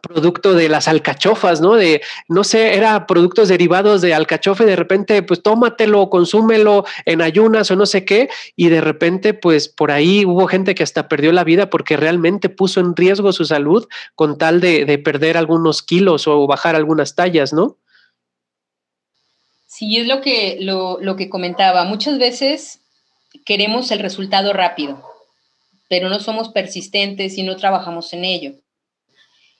[0.00, 1.74] producto de las alcachofas, ¿no?
[1.74, 7.20] De, no sé, era productos derivados de alcachofa y de repente, pues tómatelo, consúmelo en
[7.20, 11.08] ayunas o no sé qué, y de repente, pues por ahí hubo gente que hasta
[11.08, 15.36] perdió la vida porque realmente puso en riesgo su salud con tal de, de perder
[15.36, 17.76] algunos kilos o bajar algunas tallas, ¿no?
[19.66, 21.84] Sí, es lo que, lo, lo que comentaba.
[21.84, 22.80] Muchas veces
[23.44, 25.02] queremos el resultado rápido,
[25.88, 28.52] pero no somos persistentes y no trabajamos en ello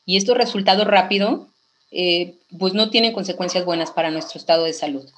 [0.05, 1.49] y estos resultados rápidos
[1.91, 5.09] eh, pues no tienen consecuencias buenas para nuestro estado de salud.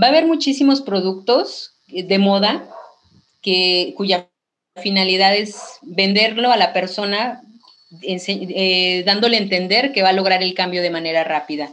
[0.00, 2.68] Va a haber muchísimos productos de moda
[3.42, 4.28] que, cuya
[4.76, 7.42] finalidad es venderlo a la persona
[8.02, 11.70] eh, dándole a entender que va a lograr el cambio de manera rápida.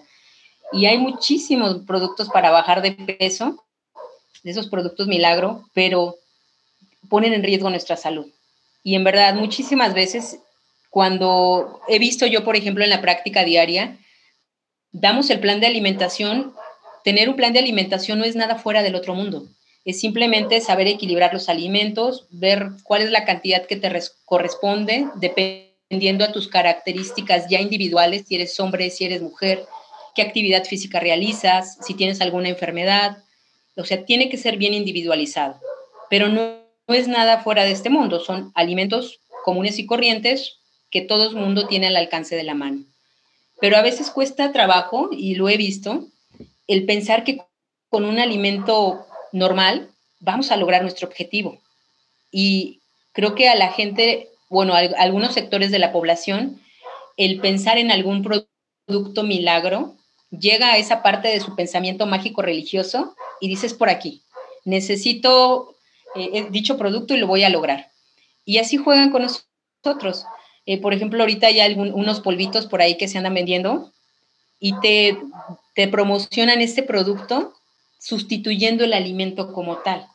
[0.72, 3.64] Y hay muchísimos productos para bajar de peso,
[4.44, 6.16] de esos productos milagro, pero
[7.10, 8.28] ponen en riesgo nuestra salud.
[8.84, 10.40] Y en verdad, muchísimas veces
[10.94, 13.98] cuando he visto yo, por ejemplo, en la práctica diaria,
[14.92, 16.54] damos el plan de alimentación,
[17.04, 19.48] tener un plan de alimentación no es nada fuera del otro mundo.
[19.86, 23.92] Es simplemente saber equilibrar los alimentos, ver cuál es la cantidad que te
[24.26, 29.66] corresponde, dependiendo a tus características ya individuales, si eres hombre, si eres mujer,
[30.14, 33.18] qué actividad física realizas, si tienes alguna enfermedad.
[33.76, 35.60] O sea, tiene que ser bien individualizado,
[36.12, 38.20] pero no, no es nada fuera de este mundo.
[38.20, 40.60] Son alimentos comunes y corrientes
[40.94, 42.84] que todo el mundo tiene al alcance de la mano.
[43.60, 46.06] Pero a veces cuesta trabajo, y lo he visto,
[46.68, 47.42] el pensar que
[47.90, 51.60] con un alimento normal vamos a lograr nuestro objetivo.
[52.32, 52.80] Y
[53.12, 56.62] creo que a la gente, bueno, a algunos sectores de la población,
[57.18, 58.22] el pensar en algún
[58.86, 59.96] producto milagro
[60.30, 64.22] llega a esa parte de su pensamiento mágico religioso y dices por aquí,
[64.64, 65.76] necesito
[66.14, 67.90] eh, dicho producto y lo voy a lograr.
[68.46, 70.26] Y así juegan con nosotros.
[70.66, 73.92] Eh, por ejemplo, ahorita hay unos polvitos por ahí que se andan vendiendo
[74.60, 75.18] y te,
[75.76, 77.54] te promocionan este producto
[78.00, 80.08] sustituyendo el alimento como tal.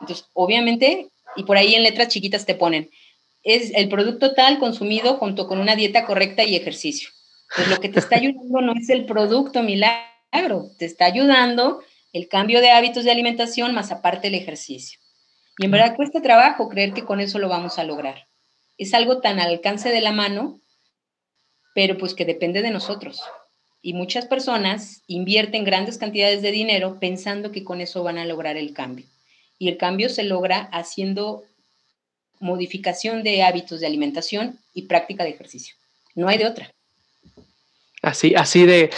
[0.00, 2.90] Entonces, obviamente, y por ahí en letras chiquitas te ponen,
[3.42, 7.08] es el producto tal consumido junto con una dieta correcta y ejercicio.
[7.54, 12.28] Pues lo que te está ayudando no es el producto milagro, te está ayudando el
[12.28, 15.00] cambio de hábitos de alimentación más aparte el ejercicio.
[15.58, 18.26] Y en verdad cuesta trabajo creer que con eso lo vamos a lograr
[18.78, 20.60] es algo tan al alcance de la mano,
[21.74, 23.22] pero pues que depende de nosotros.
[23.82, 28.56] Y muchas personas invierten grandes cantidades de dinero pensando que con eso van a lograr
[28.56, 29.06] el cambio.
[29.58, 31.44] Y el cambio se logra haciendo
[32.40, 35.74] modificación de hábitos de alimentación y práctica de ejercicio.
[36.14, 36.70] No hay de otra.
[38.02, 38.90] Así, así de,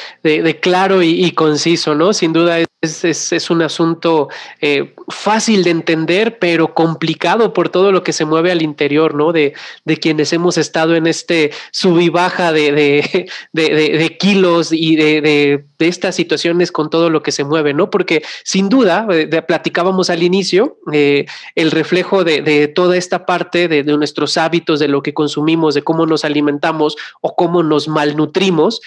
[0.61, 2.13] claro y, conciso, ¿no?
[2.13, 4.29] Sin duda es, es, un asunto
[4.61, 9.33] eh, fácil de entender, pero complicado por todo lo que se mueve al interior, ¿no?
[9.33, 9.55] De,
[10.01, 16.71] quienes hemos estado en este sub y baja de, de kilos y de, estas situaciones
[16.71, 17.91] con todo lo que se mueve, ¿no?
[17.91, 21.27] Porque sin duda, eh, platicábamos al inicio, eh,
[21.57, 26.07] el reflejo de, toda esta parte de, nuestros hábitos, de lo que consumimos, de cómo
[26.07, 28.81] nos alimentamos o cómo nos malnutrimos,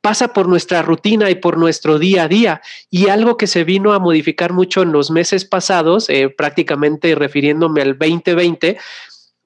[0.00, 2.62] pasa por nuestra rutina y por nuestro día a día.
[2.90, 7.82] Y algo que se vino a modificar mucho en los meses pasados, eh, prácticamente refiriéndome
[7.82, 8.78] al 2020,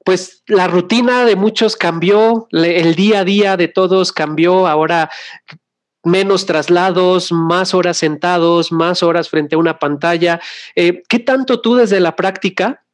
[0.05, 5.11] pues la rutina de muchos cambió, el día a día de todos cambió, ahora
[6.05, 10.41] menos traslados, más horas sentados, más horas frente a una pantalla.
[10.75, 12.85] Eh, ¿Qué tanto tú desde la práctica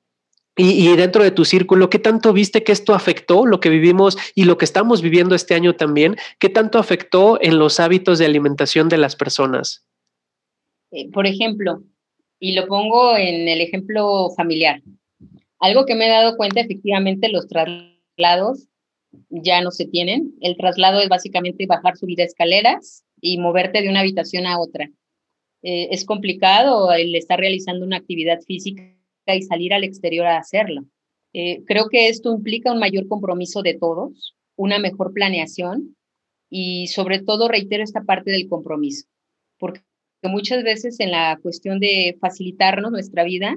[0.58, 4.44] y, dentro de tu círculo, ¿qué tanto viste que esto afectó lo que vivimos y
[4.44, 6.16] lo que estamos viviendo este año también?
[6.40, 9.86] ¿Qué tanto afectó en los hábitos de alimentación de las personas?
[10.90, 11.84] Eh, por ejemplo,
[12.40, 14.82] y lo pongo en el ejemplo familiar,
[15.60, 18.66] Algo que me he dado cuenta, efectivamente, los traslados
[19.28, 20.34] ya no se tienen.
[20.40, 24.90] El traslado es básicamente bajar, subir escaleras y moverte de una habitación a otra.
[25.62, 28.97] Eh, es complicado el estar realizando una actividad física
[29.34, 30.84] y salir al exterior a hacerlo.
[31.32, 35.96] Eh, creo que esto implica un mayor compromiso de todos, una mejor planeación
[36.50, 39.06] y sobre todo reitero esta parte del compromiso,
[39.58, 39.82] porque
[40.22, 43.56] muchas veces en la cuestión de facilitarnos nuestra vida,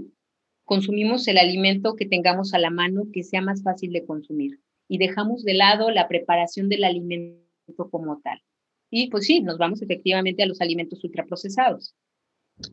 [0.65, 4.97] consumimos el alimento que tengamos a la mano que sea más fácil de consumir y
[4.97, 8.41] dejamos de lado la preparación del alimento como tal.
[8.89, 11.95] Y pues sí, nos vamos efectivamente a los alimentos ultraprocesados.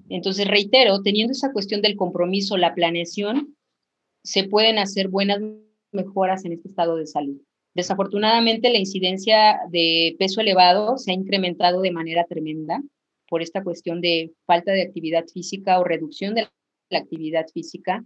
[0.09, 3.57] Entonces, reitero, teniendo esa cuestión del compromiso, la planeación,
[4.22, 5.41] se pueden hacer buenas
[5.93, 7.41] mejoras en este estado de salud.
[7.74, 12.82] Desafortunadamente, la incidencia de peso elevado se ha incrementado de manera tremenda
[13.28, 16.49] por esta cuestión de falta de actividad física o reducción de
[16.91, 18.05] la actividad física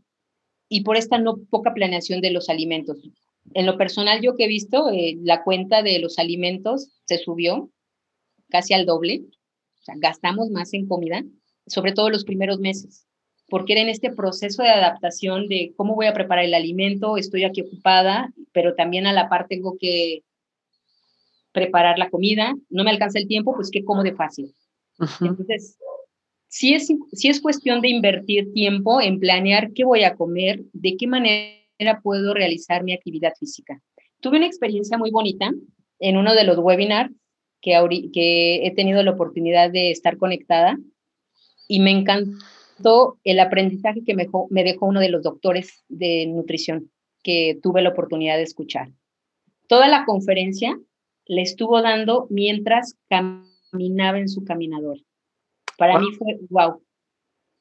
[0.68, 2.98] y por esta no poca planeación de los alimentos.
[3.54, 7.70] En lo personal, yo que he visto, eh, la cuenta de los alimentos se subió
[8.48, 9.24] casi al doble,
[9.96, 11.24] gastamos más en comida,
[11.72, 13.06] sobre todo los primeros meses,
[13.48, 17.44] porque era en este proceso de adaptación de cómo voy a preparar el alimento, estoy
[17.44, 20.22] aquí ocupada, pero también a la par tengo que
[21.52, 24.54] preparar la comida, no me alcanza el tiempo, pues qué como de fácil.
[25.20, 25.78] Entonces,
[26.48, 30.96] sí es, sí es cuestión de invertir tiempo en planear qué voy a comer, de
[30.98, 33.80] qué manera puedo realizar mi actividad física.
[34.20, 35.50] Tuve una experiencia muy bonita
[36.00, 37.12] en uno de los webinars
[37.62, 37.72] que,
[38.12, 40.78] que he tenido la oportunidad de estar conectada
[41.72, 46.26] y me encantó el aprendizaje que me dejó, me dejó uno de los doctores de
[46.26, 46.90] nutrición
[47.22, 48.90] que tuve la oportunidad de escuchar.
[49.68, 50.78] Toda la conferencia
[51.24, 54.98] le estuvo dando mientras caminaba en su caminador.
[55.78, 56.82] Para mí fue wow.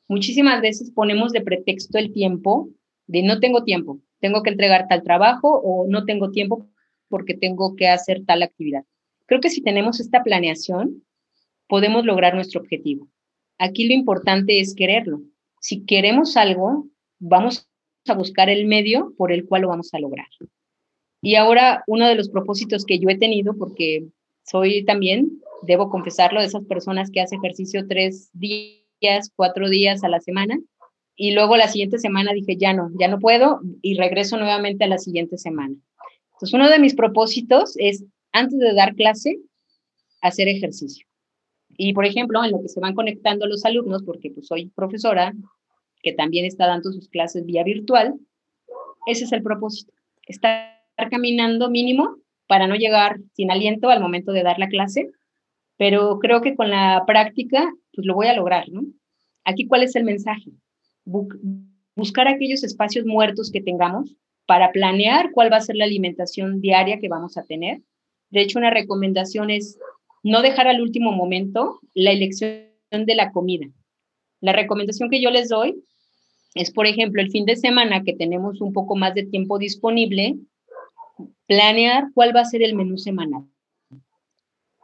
[0.09, 2.67] Muchísimas veces ponemos de pretexto el tiempo
[3.07, 6.67] de no tengo tiempo, tengo que entregar tal trabajo o no tengo tiempo
[7.07, 8.83] porque tengo que hacer tal actividad.
[9.25, 11.01] Creo que si tenemos esta planeación,
[11.69, 13.07] podemos lograr nuestro objetivo.
[13.61, 15.21] Aquí lo importante es quererlo.
[15.59, 16.87] Si queremos algo,
[17.19, 17.69] vamos
[18.07, 20.25] a buscar el medio por el cual lo vamos a lograr.
[21.21, 24.07] Y ahora uno de los propósitos que yo he tenido, porque
[24.43, 30.09] soy también, debo confesarlo, de esas personas que hacen ejercicio tres días, cuatro días a
[30.09, 30.59] la semana,
[31.15, 34.87] y luego la siguiente semana dije, ya no, ya no puedo y regreso nuevamente a
[34.87, 35.75] la siguiente semana.
[36.33, 39.37] Entonces, uno de mis propósitos es, antes de dar clase,
[40.19, 41.05] hacer ejercicio.
[41.77, 45.33] Y, por ejemplo, en lo que se van conectando los alumnos, porque pues soy profesora,
[46.01, 48.15] que también está dando sus clases vía virtual,
[49.07, 49.93] ese es el propósito,
[50.27, 50.77] estar
[51.09, 52.17] caminando mínimo
[52.47, 55.09] para no llegar sin aliento al momento de dar la clase,
[55.77, 58.83] pero creo que con la práctica, pues lo voy a lograr, ¿no?
[59.43, 60.51] Aquí, ¿cuál es el mensaje?
[61.95, 64.15] buscar aquellos espacios muertos que tengamos
[64.45, 67.81] para planear cuál va a ser la alimentación diaria que vamos a tener.
[68.29, 69.77] De hecho, una recomendación es
[70.23, 73.67] no dejar al último momento la elección de la comida.
[74.39, 75.83] La recomendación que yo les doy
[76.55, 80.35] es, por ejemplo, el fin de semana que tenemos un poco más de tiempo disponible,
[81.47, 83.45] planear cuál va a ser el menú semanal.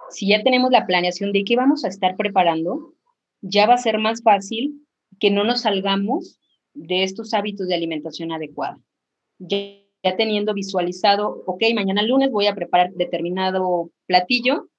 [0.09, 2.93] Si ya tenemos la planeación de qué vamos a estar preparando,
[3.41, 4.87] ya va a ser más fácil
[5.19, 6.39] que no nos salgamos
[6.73, 8.79] de estos hábitos de alimentación adecuada.
[9.39, 9.83] Ya,
[10.15, 14.69] teniendo visualizado, ok, mañana lunes voy a preparar determinado platillo,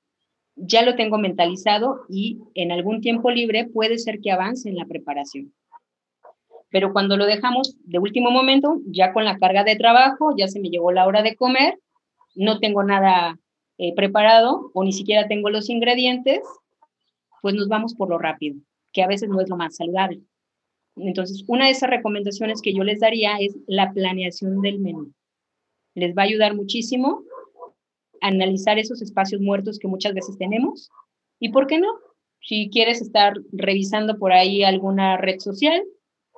[0.59, 4.87] ya lo tengo mentalizado y en algún tiempo libre puede ser que avance en la
[4.87, 5.53] preparación.
[6.71, 10.61] Pero cuando lo dejamos de último momento, ya con la carga de trabajo, ya se
[10.61, 11.79] me llegó la hora de comer,
[12.35, 13.39] no tengo nada
[13.79, 16.41] eh, preparado o ni siquiera tengo los ingredientes,
[17.41, 18.57] pues nos vamos por lo rápido
[18.93, 20.21] que a veces no es lo más saludable.
[20.97, 25.13] Entonces, una de esas recomendaciones que yo les daría es la planeación del menú.
[25.95, 27.23] Les va a ayudar muchísimo
[28.21, 30.91] analizar esos espacios muertos que muchas veces tenemos.
[31.39, 31.89] ¿Y por qué no?
[32.41, 35.83] Si quieres estar revisando por ahí alguna red social,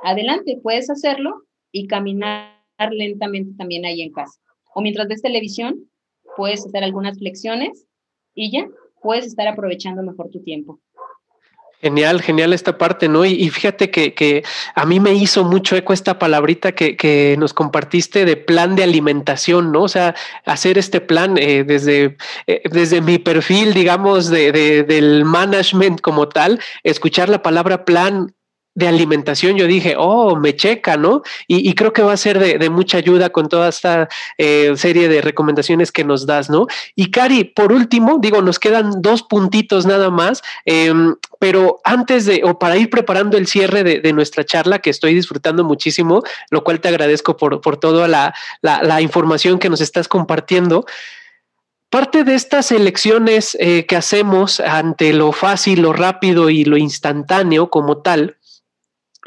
[0.03, 2.57] adelante, puedes hacerlo y caminar
[2.91, 4.41] lentamente también ahí en casa.
[4.75, 5.91] O mientras ves televisión,
[6.37, 7.87] puedes hacer algunas flexiones
[8.35, 8.67] y ya
[9.03, 10.81] puedes estar aprovechando mejor tu tiempo.
[11.83, 13.25] Genial, genial esta parte, ¿no?
[13.25, 18.37] Y, fíjate que, a mí me hizo mucho eco esta palabrita que, nos compartiste de
[18.37, 19.85] plan de alimentación, ¿no?
[19.85, 20.15] O sea,
[20.45, 24.53] hacer este plan eh, desde, eh, desde mi perfil, digamos, de,
[24.83, 28.35] del management como tal, escuchar la palabra plan
[28.75, 31.23] de alimentación, yo dije, oh, me checa, ¿no?
[31.49, 34.09] Y, creo que va a ser de, mucha ayuda con toda esta
[34.39, 36.67] eh, serie de recomendaciones que nos das, ¿no?
[36.95, 42.43] Y Cari, por último, digo, nos quedan dos puntitos nada más, em, pero antes de,
[42.45, 46.81] o para ir preparando el cierre de, nuestra charla, que estoy disfrutando muchísimo, lo cual
[46.81, 50.85] te agradezco por, por toda la, la información que nos estás compartiendo.
[51.91, 57.69] Parte de estas elecciones eh, que hacemos ante lo fácil, lo rápido y lo instantáneo
[57.69, 58.37] como tal,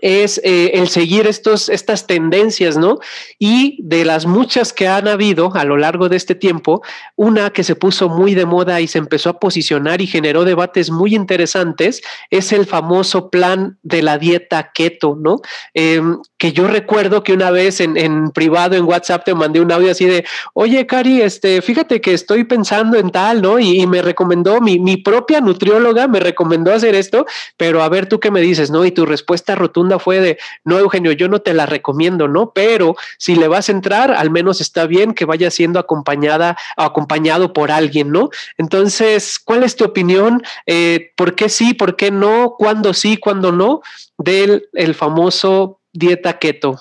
[0.04, 3.00] es eh, el seguir estos, estas tendencias, ¿no?
[3.40, 6.82] Y de las muchas que han habido a lo largo de este tiempo,
[7.16, 10.92] una que se puso muy de moda y se empezó a posicionar y generó debates
[10.92, 15.40] muy interesantes es el famoso plan de la dieta keto, ¿no?
[15.74, 19.90] Em, que yo recuerdo que una vez en, privado, en WhatsApp, te mandé un audio
[19.90, 23.58] así de, oye, Cari, este, fíjate que estoy pensando en tal, ¿no?
[23.58, 27.26] Y, me recomendó, mi, mi propia nutrióloga me recomendó hacer esto,
[27.56, 28.84] pero a ver tú qué me dices, ¿no?
[28.84, 32.52] Y tu respuesta rotunda fue de, no, Eugenio, yo no te la recomiendo, ¿no?
[32.54, 37.54] Pero si le vas a entrar, al menos está bien que vaya siendo acompañada acompañado
[37.54, 38.30] por alguien, ¿no?
[38.58, 40.44] Entonces, ¿cuál es tu opinión?
[40.66, 42.56] Eh, ¿Por qué sí, por qué no?
[42.58, 43.82] ¿Cuándo sí, cuándo no?
[44.18, 46.80] Del el famoso dieta keto.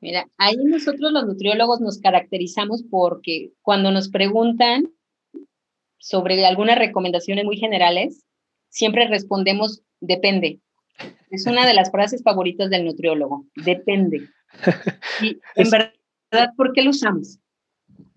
[0.00, 4.90] Mira, ahí nosotros los nutriólogos nos caracterizamos porque cuando nos preguntan
[5.98, 8.24] sobre algunas recomendaciones muy generales,
[8.70, 10.60] siempre respondemos depende.
[11.30, 14.28] Es una de las frases favoritas del nutriólogo, depende.
[15.22, 17.38] Y en verdad, ¿por qué lo usamos?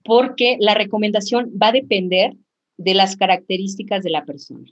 [0.03, 2.33] Porque la recomendación va a depender
[2.77, 4.69] de las características de la persona.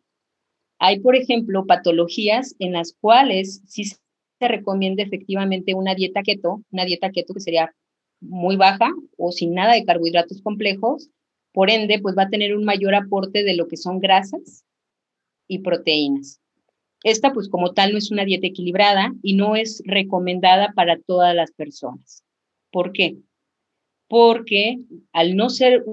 [0.80, 6.86] Hay, por ejemplo, patologías en las cuales sí se recomienda efectivamente una dieta keto, una
[6.86, 7.74] dieta keto que sería
[8.20, 11.10] muy baja o sin nada de carbohidratos complejos,
[11.54, 14.66] por ende, pues va a tener un mayor aporte de lo que son grasas
[15.48, 16.40] y proteínas.
[17.04, 21.36] Esta, pues como tal, no es una dieta equilibrada y no es recomendada para todas
[21.36, 22.24] las personas.
[22.72, 23.18] ¿Por qué?
[24.08, 24.78] Porque
[25.12, 25.84] al no ser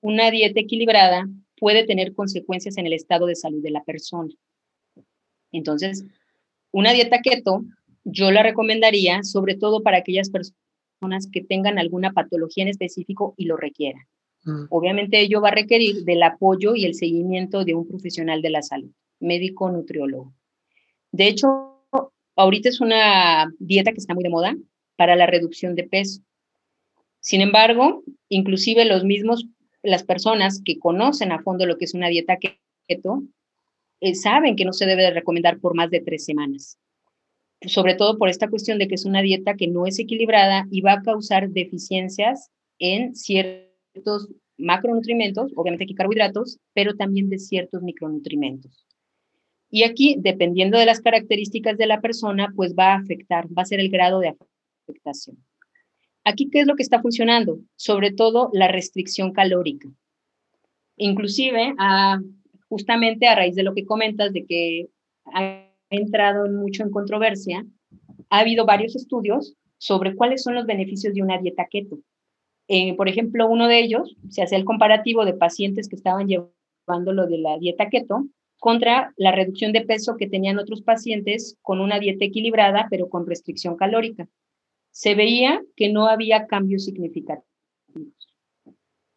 [0.00, 4.32] una dieta equilibrada, puede tener consecuencias en el estado de salud de la persona.
[5.52, 6.04] Entonces,
[6.72, 7.64] una dieta keto
[8.04, 13.46] yo la recomendaría sobre todo para aquellas personas que tengan alguna patología en específico y
[13.46, 14.02] lo requieran.
[14.44, 14.66] Mm.
[14.70, 18.62] Obviamente ello va a requerir del apoyo y el seguimiento de un profesional de la
[18.62, 20.32] salud, médico nutriólogo.
[21.16, 21.82] De hecho,
[22.36, 24.54] ahorita es una dieta que está muy de moda
[24.96, 26.20] para la reducción de peso.
[27.20, 29.46] Sin embargo, inclusive los mismos,
[29.82, 33.22] las personas que conocen a fondo lo que es una dieta keto,
[34.02, 36.78] eh, saben que no se debe recomendar por más de tres semanas.
[37.62, 40.82] Sobre todo por esta cuestión de que es una dieta que no es equilibrada y
[40.82, 48.85] va a causar deficiencias en ciertos macronutrientes, obviamente aquí carbohidratos, pero también de ciertos micronutrientes.
[49.70, 53.66] Y aquí, dependiendo de las características de la persona, pues va a afectar, va a
[53.66, 54.36] ser el grado de
[54.88, 55.38] afectación.
[56.24, 57.58] Aquí, ¿qué es lo que está funcionando?
[57.76, 59.88] Sobre todo la restricción calórica.
[60.96, 61.74] Inclusive,
[62.68, 64.88] justamente a raíz de lo que comentas, de que
[65.26, 67.64] ha entrado mucho en controversia,
[68.30, 71.98] ha habido varios estudios sobre cuáles son los beneficios de una dieta keto.
[72.68, 77.12] Eh, por ejemplo, uno de ellos se hace el comparativo de pacientes que estaban llevando
[77.12, 78.26] lo de la dieta keto
[78.58, 83.26] contra la reducción de peso que tenían otros pacientes con una dieta equilibrada, pero con
[83.26, 84.28] restricción calórica.
[84.90, 87.46] Se veía que no había cambios significativos.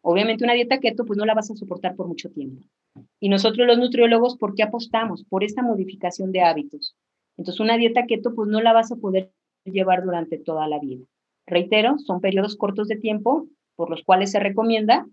[0.02, 2.66] Obviamente una dieta keto pues no la vas a soportar por mucho tiempo.
[3.18, 5.24] Y nosotros los nutriólogos, ¿por qué apostamos?
[5.24, 6.96] Por esta modificación de hábitos.
[7.36, 9.32] Entonces una dieta keto pues no la vas a poder
[9.64, 11.04] llevar durante toda la vida.
[11.46, 15.06] Reitero, son periodos cortos de tiempo por los cuales se recomienda.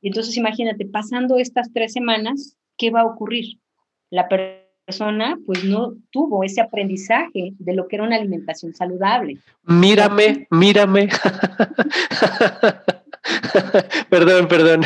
[0.00, 3.60] Y entonces imagínate, pasando estas tres semanas, ¿qué va a ocurrir?
[4.08, 9.36] La persona pues no tuvo ese aprendizaje de lo que era una alimentación saludable.
[9.64, 11.10] Mírame, mírame.
[14.10, 14.80] perdón, perdón.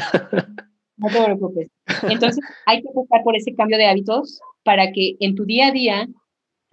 [0.97, 1.69] No te preocupes.
[2.03, 5.73] Entonces, hay que buscar por ese cambio de hábitos para que en tu día a
[5.73, 6.09] día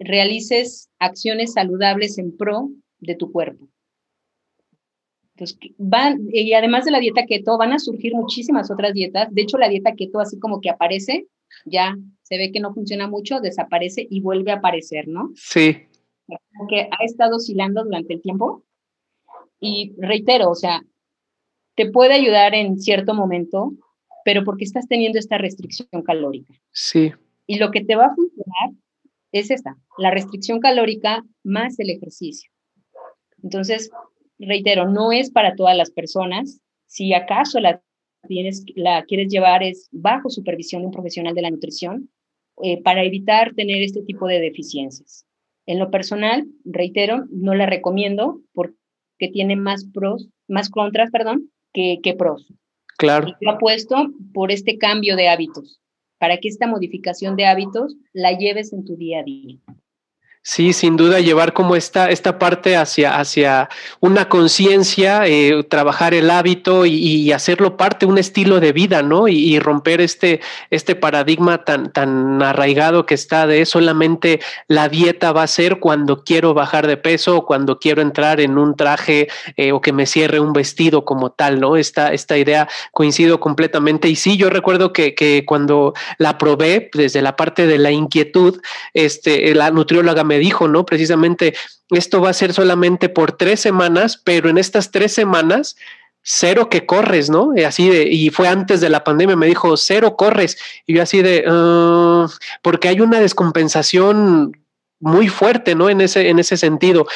[0.00, 2.68] realices acciones saludables en pro
[2.98, 3.68] de tu cuerpo.
[5.42, 9.28] Entonces, van, y además de la dieta keto, van a surgir muchísimas otras dietas.
[9.32, 11.26] De hecho, la dieta keto, así como que aparece,
[11.64, 15.32] ya se ve que no funciona mucho, desaparece y vuelve a aparecer, ¿no?
[15.34, 15.78] Sí.
[16.56, 18.64] Porque ha estado oscilando durante el tiempo.
[19.58, 20.82] Y reitero, o sea,
[21.74, 23.72] te puede ayudar en cierto momento,
[24.24, 26.54] pero porque estás teniendo esta restricción calórica.
[26.70, 27.12] Sí.
[27.46, 28.70] Y lo que te va a funcionar
[29.32, 32.50] es esta, la restricción calórica más el ejercicio.
[33.42, 33.90] Entonces,
[34.46, 36.60] reitero, no es para todas las personas.
[36.86, 37.82] Si acaso la,
[38.28, 42.10] tienes, la quieres llevar es bajo supervisión de un profesional de la nutrición
[42.62, 45.26] eh, para evitar tener este tipo de deficiencias.
[45.66, 48.74] En lo personal, reitero, no la recomiendo porque
[49.32, 52.52] tiene más pros, más contras, perdón, que, que pros.
[52.98, 53.28] Claro.
[53.28, 55.80] Y yo apuesto por este cambio de hábitos,
[56.18, 59.58] para que esta modificación de hábitos la lleves en tu día a día.
[60.44, 63.68] Sí, sin duda llevar como esta, esta parte hacia, hacia
[64.00, 69.28] una conciencia, eh, trabajar el hábito y, hacerlo parte, un estilo de vida, ¿no?
[69.28, 70.40] Y, romper este,
[70.70, 76.24] este paradigma tan, tan arraigado que está de solamente la dieta va a ser cuando
[76.24, 80.06] quiero bajar de peso o cuando quiero entrar en un traje eh, o que me
[80.06, 81.76] cierre un vestido como tal, ¿no?
[81.76, 84.08] Esta, esta idea coincido completamente.
[84.08, 88.60] Y sí, yo recuerdo que, que cuando la probé desde la parte de la inquietud,
[88.92, 90.84] este, la nutrióloga me dijo, ¿no?
[90.84, 91.54] Precisamente
[91.90, 95.76] esto va a ser solamente por tres semanas, pero en estas tres semanas
[96.22, 97.52] cero que corres, ¿no?
[97.56, 100.56] Y así de, y fue antes de la pandemia, me dijo, cero corres.
[100.86, 102.28] Y yo así de, ah",
[102.62, 104.56] porque hay una descompensación
[105.00, 105.90] muy fuerte, ¿no?
[105.90, 107.06] En ese, en ese sentido.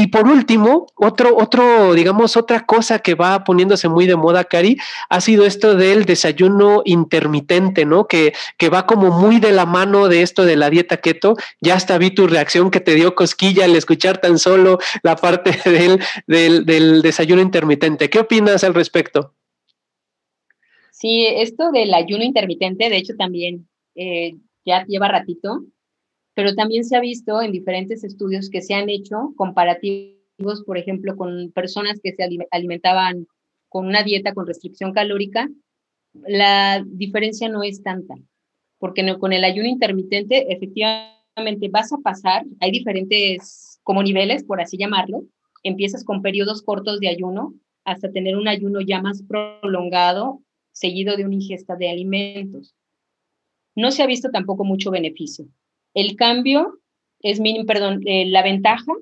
[0.00, 4.78] Y por último, otro, otro, digamos, otra cosa que va poniéndose muy de moda, Cari,
[5.10, 8.06] ha sido esto del desayuno intermitente, ¿no?
[8.06, 11.36] Que, que va como muy de la mano de esto de la dieta keto.
[11.60, 15.50] Ya hasta vi tu reacción que te dio cosquilla al escuchar tan solo la parte
[15.68, 16.00] del,
[16.64, 18.08] del, desayuno intermitente.
[18.08, 19.34] ¿Qué opinas al respecto?
[20.92, 24.32] Sí, esto del ayuno intermitente, de hecho, también eh,
[24.64, 25.60] ya lleva ratito
[26.40, 31.14] pero también se ha visto en diferentes estudios que se han hecho comparativos, por ejemplo,
[31.14, 33.26] con personas que se alimentaban
[33.68, 35.50] con una dieta con restricción calórica,
[36.14, 38.14] la diferencia no es tanta,
[38.78, 44.78] porque con el ayuno intermitente efectivamente vas a pasar, hay diferentes como niveles, por así
[44.78, 45.24] llamarlo,
[45.62, 47.52] empiezas con periodos cortos de ayuno
[47.84, 50.40] hasta tener un ayuno ya más prolongado,
[50.72, 52.74] seguido de una ingesta de alimentos.
[53.76, 55.44] No se ha visto tampoco mucho beneficio.
[55.94, 56.80] El cambio
[57.20, 58.92] es mínimo, perdón, eh, la ventaja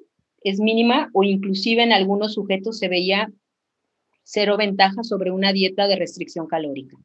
[0.43, 3.31] es mínima o inclusive en algunos sujetos se veía
[4.25, 6.97] cero ventaja sobre una dieta de restricción calórica.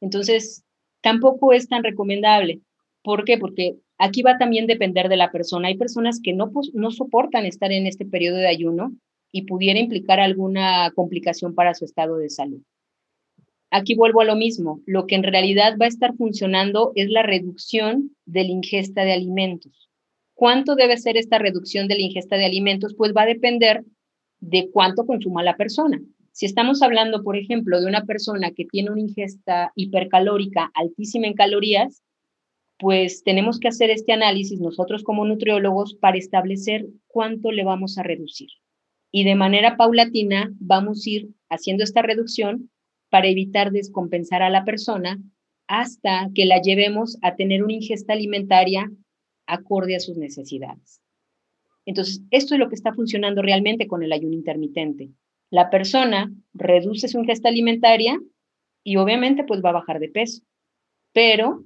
[0.00, 0.64] Entonces,
[1.00, 2.60] tampoco es tan recomendable.
[3.02, 3.38] ¿Por qué?
[3.38, 5.68] Porque aquí va también a depender de la persona.
[5.68, 8.92] Hay personas que no, no soportan estar en este periodo de ayuno
[9.32, 12.62] y pudiera implicar alguna complicación para su estado de salud.
[13.70, 17.22] Aquí vuelvo a lo mismo, lo que en realidad va a estar funcionando es la
[17.22, 19.90] reducción de la ingesta de alimentos.
[20.34, 22.94] ¿Cuánto debe ser esta reducción de la ingesta de alimentos?
[22.96, 23.84] Pues va a depender
[24.40, 26.00] de cuánto consuma la persona.
[26.32, 31.34] Si estamos hablando, por ejemplo, de una persona que tiene una ingesta hipercalórica altísima en
[31.34, 32.02] calorías,
[32.78, 38.04] pues tenemos que hacer este análisis nosotros como nutriólogos para establecer cuánto le vamos a
[38.04, 38.48] reducir.
[39.10, 42.70] Y de manera paulatina vamos a ir haciendo esta reducción
[43.10, 45.18] para evitar descompensar a la persona
[45.66, 48.90] hasta que la llevemos a tener una ingesta alimentaria
[49.46, 51.00] acorde a sus necesidades.
[51.84, 55.10] Entonces, esto es lo que está funcionando realmente con el ayuno intermitente.
[55.50, 58.20] La persona reduce su ingesta alimentaria
[58.84, 60.42] y obviamente pues va a bajar de peso,
[61.12, 61.64] pero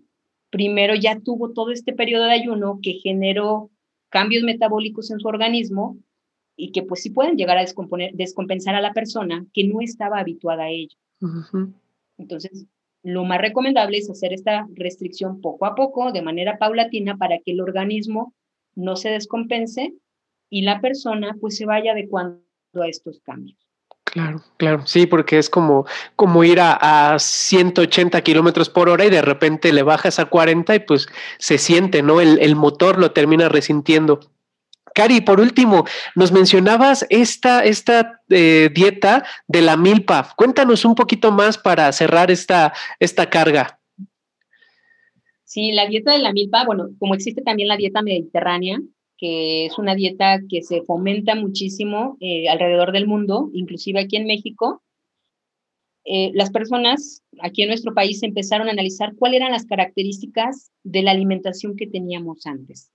[0.50, 3.70] primero ya tuvo todo este periodo de ayuno que generó
[4.10, 5.96] cambios metabólicos en su organismo
[6.56, 7.64] y que pues sí pueden llegar a
[8.12, 10.96] descompensar a la persona que no estaba habituada a ello.
[12.18, 12.66] Entonces,
[13.02, 17.52] lo más recomendable es hacer esta restricción poco a poco, de manera paulatina, para que
[17.52, 18.34] el organismo
[18.74, 19.94] no se descompense
[20.50, 22.42] y la persona pues se vaya adecuando
[22.74, 23.56] a estos cambios.
[24.04, 29.10] Claro, claro, sí, porque es como, como ir a, a 180 kilómetros por hora y
[29.10, 31.06] de repente le bajas a 40 y pues
[31.38, 32.20] se siente, ¿no?
[32.20, 34.20] El, el motor lo termina resintiendo.
[34.94, 35.84] Cari, por último,
[36.14, 40.32] nos mencionabas esta, esta eh, dieta de la milpa.
[40.36, 43.78] Cuéntanos un poquito más para cerrar esta, esta carga.
[45.44, 48.80] Sí, la dieta de la milpa, bueno, como existe también la dieta mediterránea,
[49.18, 54.26] que es una dieta que se fomenta muchísimo eh, alrededor del mundo, inclusive aquí en
[54.26, 54.82] México,
[56.04, 61.02] eh, las personas aquí en nuestro país empezaron a analizar cuáles eran las características de
[61.02, 62.90] la alimentación que teníamos antes.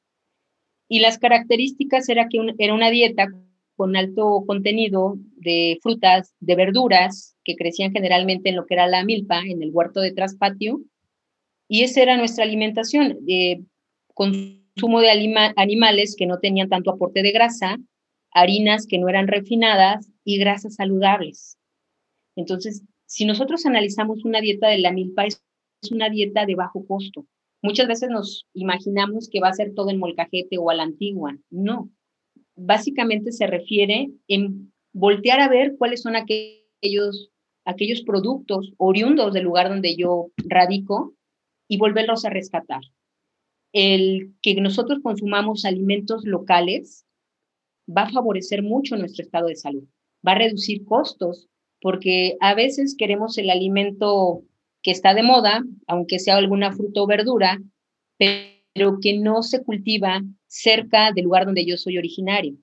[0.87, 3.27] Y las características era que era una dieta
[3.75, 9.05] con alto contenido de frutas, de verduras, que crecían generalmente en lo que era la
[9.05, 10.81] milpa, en el huerto de traspatio.
[11.67, 13.61] Y esa era nuestra alimentación, eh,
[14.13, 15.11] consumo de
[15.55, 17.77] animales que no tenían tanto aporte de grasa,
[18.31, 21.57] harinas que no eran refinadas y grasas saludables.
[22.35, 25.41] Entonces, si nosotros analizamos una dieta de la milpa, es
[25.91, 27.25] una dieta de bajo costo.
[27.67, 31.37] Muchas veces nos imaginamos que va a ser todo en molcajete o a la antigua.
[31.49, 31.91] No.
[32.55, 37.29] Básicamente se refiere en voltear a ver cuáles son aquellos,
[37.65, 41.13] aquellos productos oriundos del lugar donde yo radico
[41.67, 42.83] y volverlos a rescatar.
[43.73, 47.05] el que nosotros consumamos alimentos locales
[47.85, 49.83] va a favorecer mucho nuestro estado de salud,
[50.25, 51.49] va a reducir costos,
[51.81, 54.41] porque a veces queremos el alimento
[54.87, 57.59] que está de moda, aunque sea alguna fruta o verdura,
[58.17, 62.55] pero que no se cultiva cerca del lugar donde yo soy originario.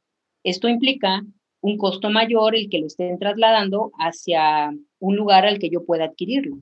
[0.42, 1.22] Esto implica
[1.60, 6.06] un costo mayor el que lo estén trasladando hacia un lugar al que yo pueda
[6.06, 6.56] adquirirlo.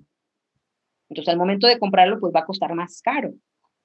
[1.08, 3.32] Entonces, al momento de comprarlo, pues va a costar más caro.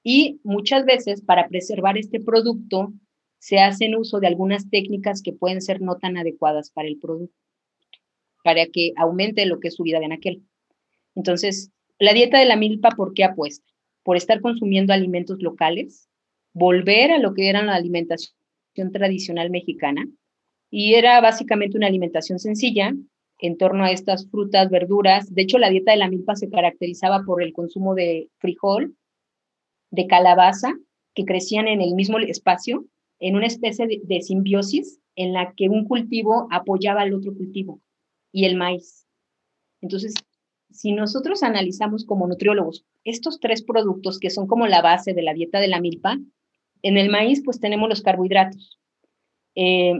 [0.02, 2.92] Y muchas veces, para preservar este producto,
[3.38, 7.36] se hacen uso de algunas técnicas que pueden ser no tan adecuadas para el producto,
[8.42, 10.42] para que aumente lo que es su vida de aquel.
[11.18, 13.66] Entonces, la dieta de la milpa, ¿por qué apuesta?
[14.04, 16.08] Por estar consumiendo alimentos locales,
[16.52, 18.36] volver a lo que era la alimentación
[18.92, 20.06] tradicional mexicana,
[20.70, 22.94] y era básicamente una alimentación sencilla
[23.40, 25.34] en torno a estas frutas, verduras.
[25.34, 28.94] De hecho, la dieta de la milpa se caracterizaba por el consumo de frijol,
[29.90, 30.72] de calabaza,
[31.14, 32.86] que crecían en el mismo espacio,
[33.18, 37.80] en una especie de, de simbiosis en la que un cultivo apoyaba al otro cultivo
[38.30, 39.04] y el maíz.
[39.80, 40.14] Entonces,
[40.70, 45.34] si nosotros analizamos como nutriólogos estos tres productos que son como la base de la
[45.34, 46.18] dieta de la milpa,
[46.82, 48.78] en el maíz pues tenemos los carbohidratos.
[49.54, 49.98] Eh,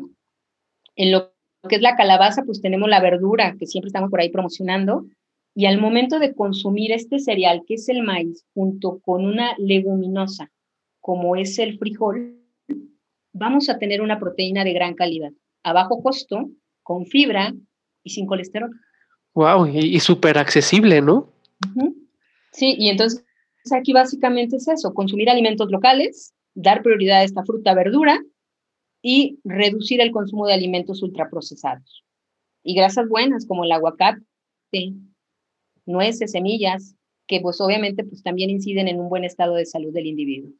[0.96, 1.32] en lo
[1.68, 5.06] que es la calabaza pues tenemos la verdura que siempre estamos por ahí promocionando.
[5.54, 10.52] Y al momento de consumir este cereal, que es el maíz, junto con una leguminosa,
[11.00, 12.38] como es el frijol,
[13.32, 15.32] vamos a tener una proteína de gran calidad,
[15.64, 16.50] a bajo costo,
[16.84, 17.54] con fibra
[18.04, 18.70] y sin colesterol.
[19.34, 21.32] Wow, y, súper accesible, ¿no?
[22.52, 23.24] Sí, y entonces
[23.72, 28.20] aquí básicamente es eso, consumir alimentos locales, dar prioridad a esta fruta, verdura
[29.02, 32.04] y reducir el consumo de alimentos ultraprocesados.
[32.64, 34.22] Y grasas buenas como el aguacate,
[35.86, 40.06] nueces, semillas, que pues obviamente pues también inciden en un buen estado de salud del
[40.06, 40.52] individuo.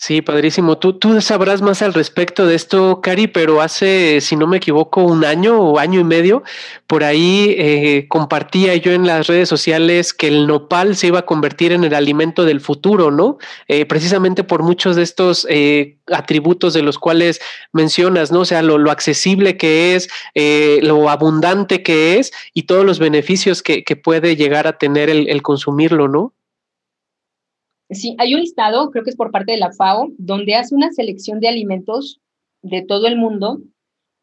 [0.00, 0.78] Sí, padrísimo.
[0.78, 5.02] Tú, tú sabrás más al respecto de esto, Cari, pero hace, si no me equivoco,
[5.02, 6.44] un año o año y medio,
[6.86, 11.26] por ahí eh, compartía yo en las redes sociales que el nopal se iba a
[11.26, 13.38] convertir en el alimento del futuro, ¿no?
[13.66, 17.40] Eh, precisamente por muchos de estos eh, atributos de los cuales
[17.72, 18.42] mencionas, ¿no?
[18.42, 20.08] O sea, lo, accesible que es,
[20.84, 26.06] lo abundante que es y todos los beneficios que, puede llegar a tener el consumirlo,
[26.06, 26.34] ¿no?
[27.90, 30.92] Sí, hay un listado, creo que es por parte de la FAO, donde hace una
[30.92, 32.20] selección de alimentos
[32.62, 33.60] de todo el mundo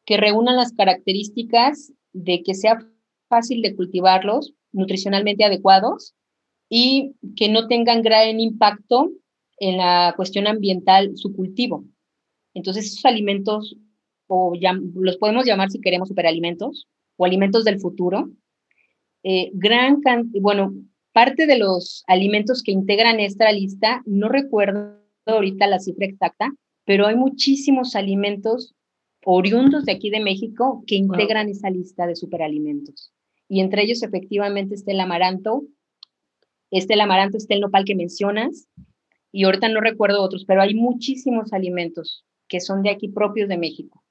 [0.05, 2.77] que reúnan las características de que sea
[3.27, 6.13] fácil de cultivarlos, nutricionalmente adecuados
[6.69, 9.11] y que no tengan gran impacto
[9.57, 11.85] en la cuestión ambiental su cultivo.
[12.53, 13.75] Entonces, esos alimentos,
[14.27, 14.53] o
[14.93, 16.87] los podemos llamar si queremos superalimentos
[17.17, 18.29] o alimentos del futuro,
[19.23, 20.01] eh, gran,
[20.39, 20.73] bueno,
[21.15, 26.53] Parte de los alimentos que integran esta lista, no recuerdo ahorita la cifra exacta,
[26.83, 28.75] pero hay muchísimos alimentos
[29.23, 33.13] oriundos de aquí de México que integran esa lista de superalimentos.
[33.47, 35.63] Y entre ellos efectivamente está el amaranto,
[36.69, 38.67] está el amaranto, está el nopal que mencionas,
[39.31, 43.57] y ahorita no recuerdo otros, pero hay muchísimos alimentos que son de aquí propios de
[43.57, 44.03] México,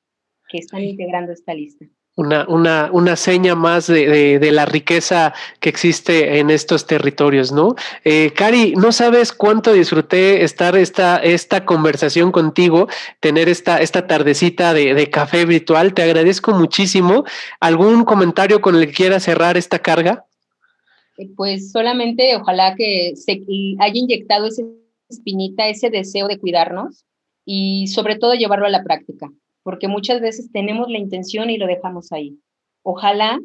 [0.49, 1.85] que están integrando esta lista
[2.17, 7.75] una, una, una seña más de, de, la riqueza que existe en estos territorios, ¿no?
[8.05, 12.89] Eh, Cari, no sabes cuánto disfruté estar esta, esta conversación contigo,
[13.19, 15.93] tener esta, esta tardecita de, de café virtual.
[15.93, 17.25] Te agradezco muchísimo.
[17.59, 20.25] ¿Algún comentario con el que quieras cerrar esta carga?
[21.19, 23.43] Eh, pues solamente ojalá que se
[23.81, 24.63] haya inyectado esa
[25.09, 27.05] espinita, ese deseo de cuidarnos
[27.45, 29.31] y sobre todo llevarlo a la práctica
[29.65, 32.39] porque muchas veces tenemos la intención y lo dejamos ahí.
[32.83, 33.41] Ojalá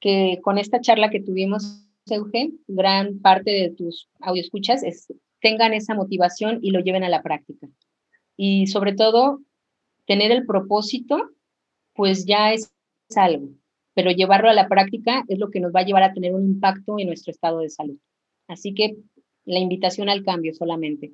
[0.00, 5.06] que con esta charla que tuvimos, Eugen, gran parte de tus audioscuchas es,
[5.40, 7.68] tengan esa motivación y lo lleven a la práctica.
[8.36, 9.40] Y sobre todo,
[10.06, 11.30] tener el propósito,
[11.94, 12.72] pues ya es
[13.14, 13.50] algo,
[13.94, 16.44] pero llevarlo a la práctica es lo que nos va a llevar a tener un
[16.44, 17.98] impacto en nuestro estado de salud.
[18.48, 18.96] Así que
[19.44, 21.12] la invitación al cambio solamente.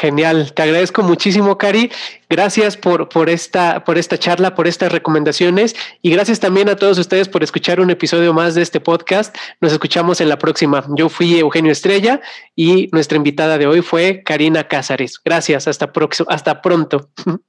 [0.00, 1.90] Genial, te agradezco muchísimo, Cari.
[2.30, 6.98] Gracias por, por, esta, por esta charla, por estas recomendaciones y gracias también a todos
[6.98, 9.36] ustedes por escuchar un episodio más de este podcast.
[9.60, 10.84] Nos escuchamos en la próxima.
[10.94, 12.20] Yo fui Eugenio Estrella
[12.54, 15.18] y nuestra invitada de hoy fue Karina Cázares.
[15.24, 15.90] Gracias, hasta,
[16.28, 17.10] hasta pronto.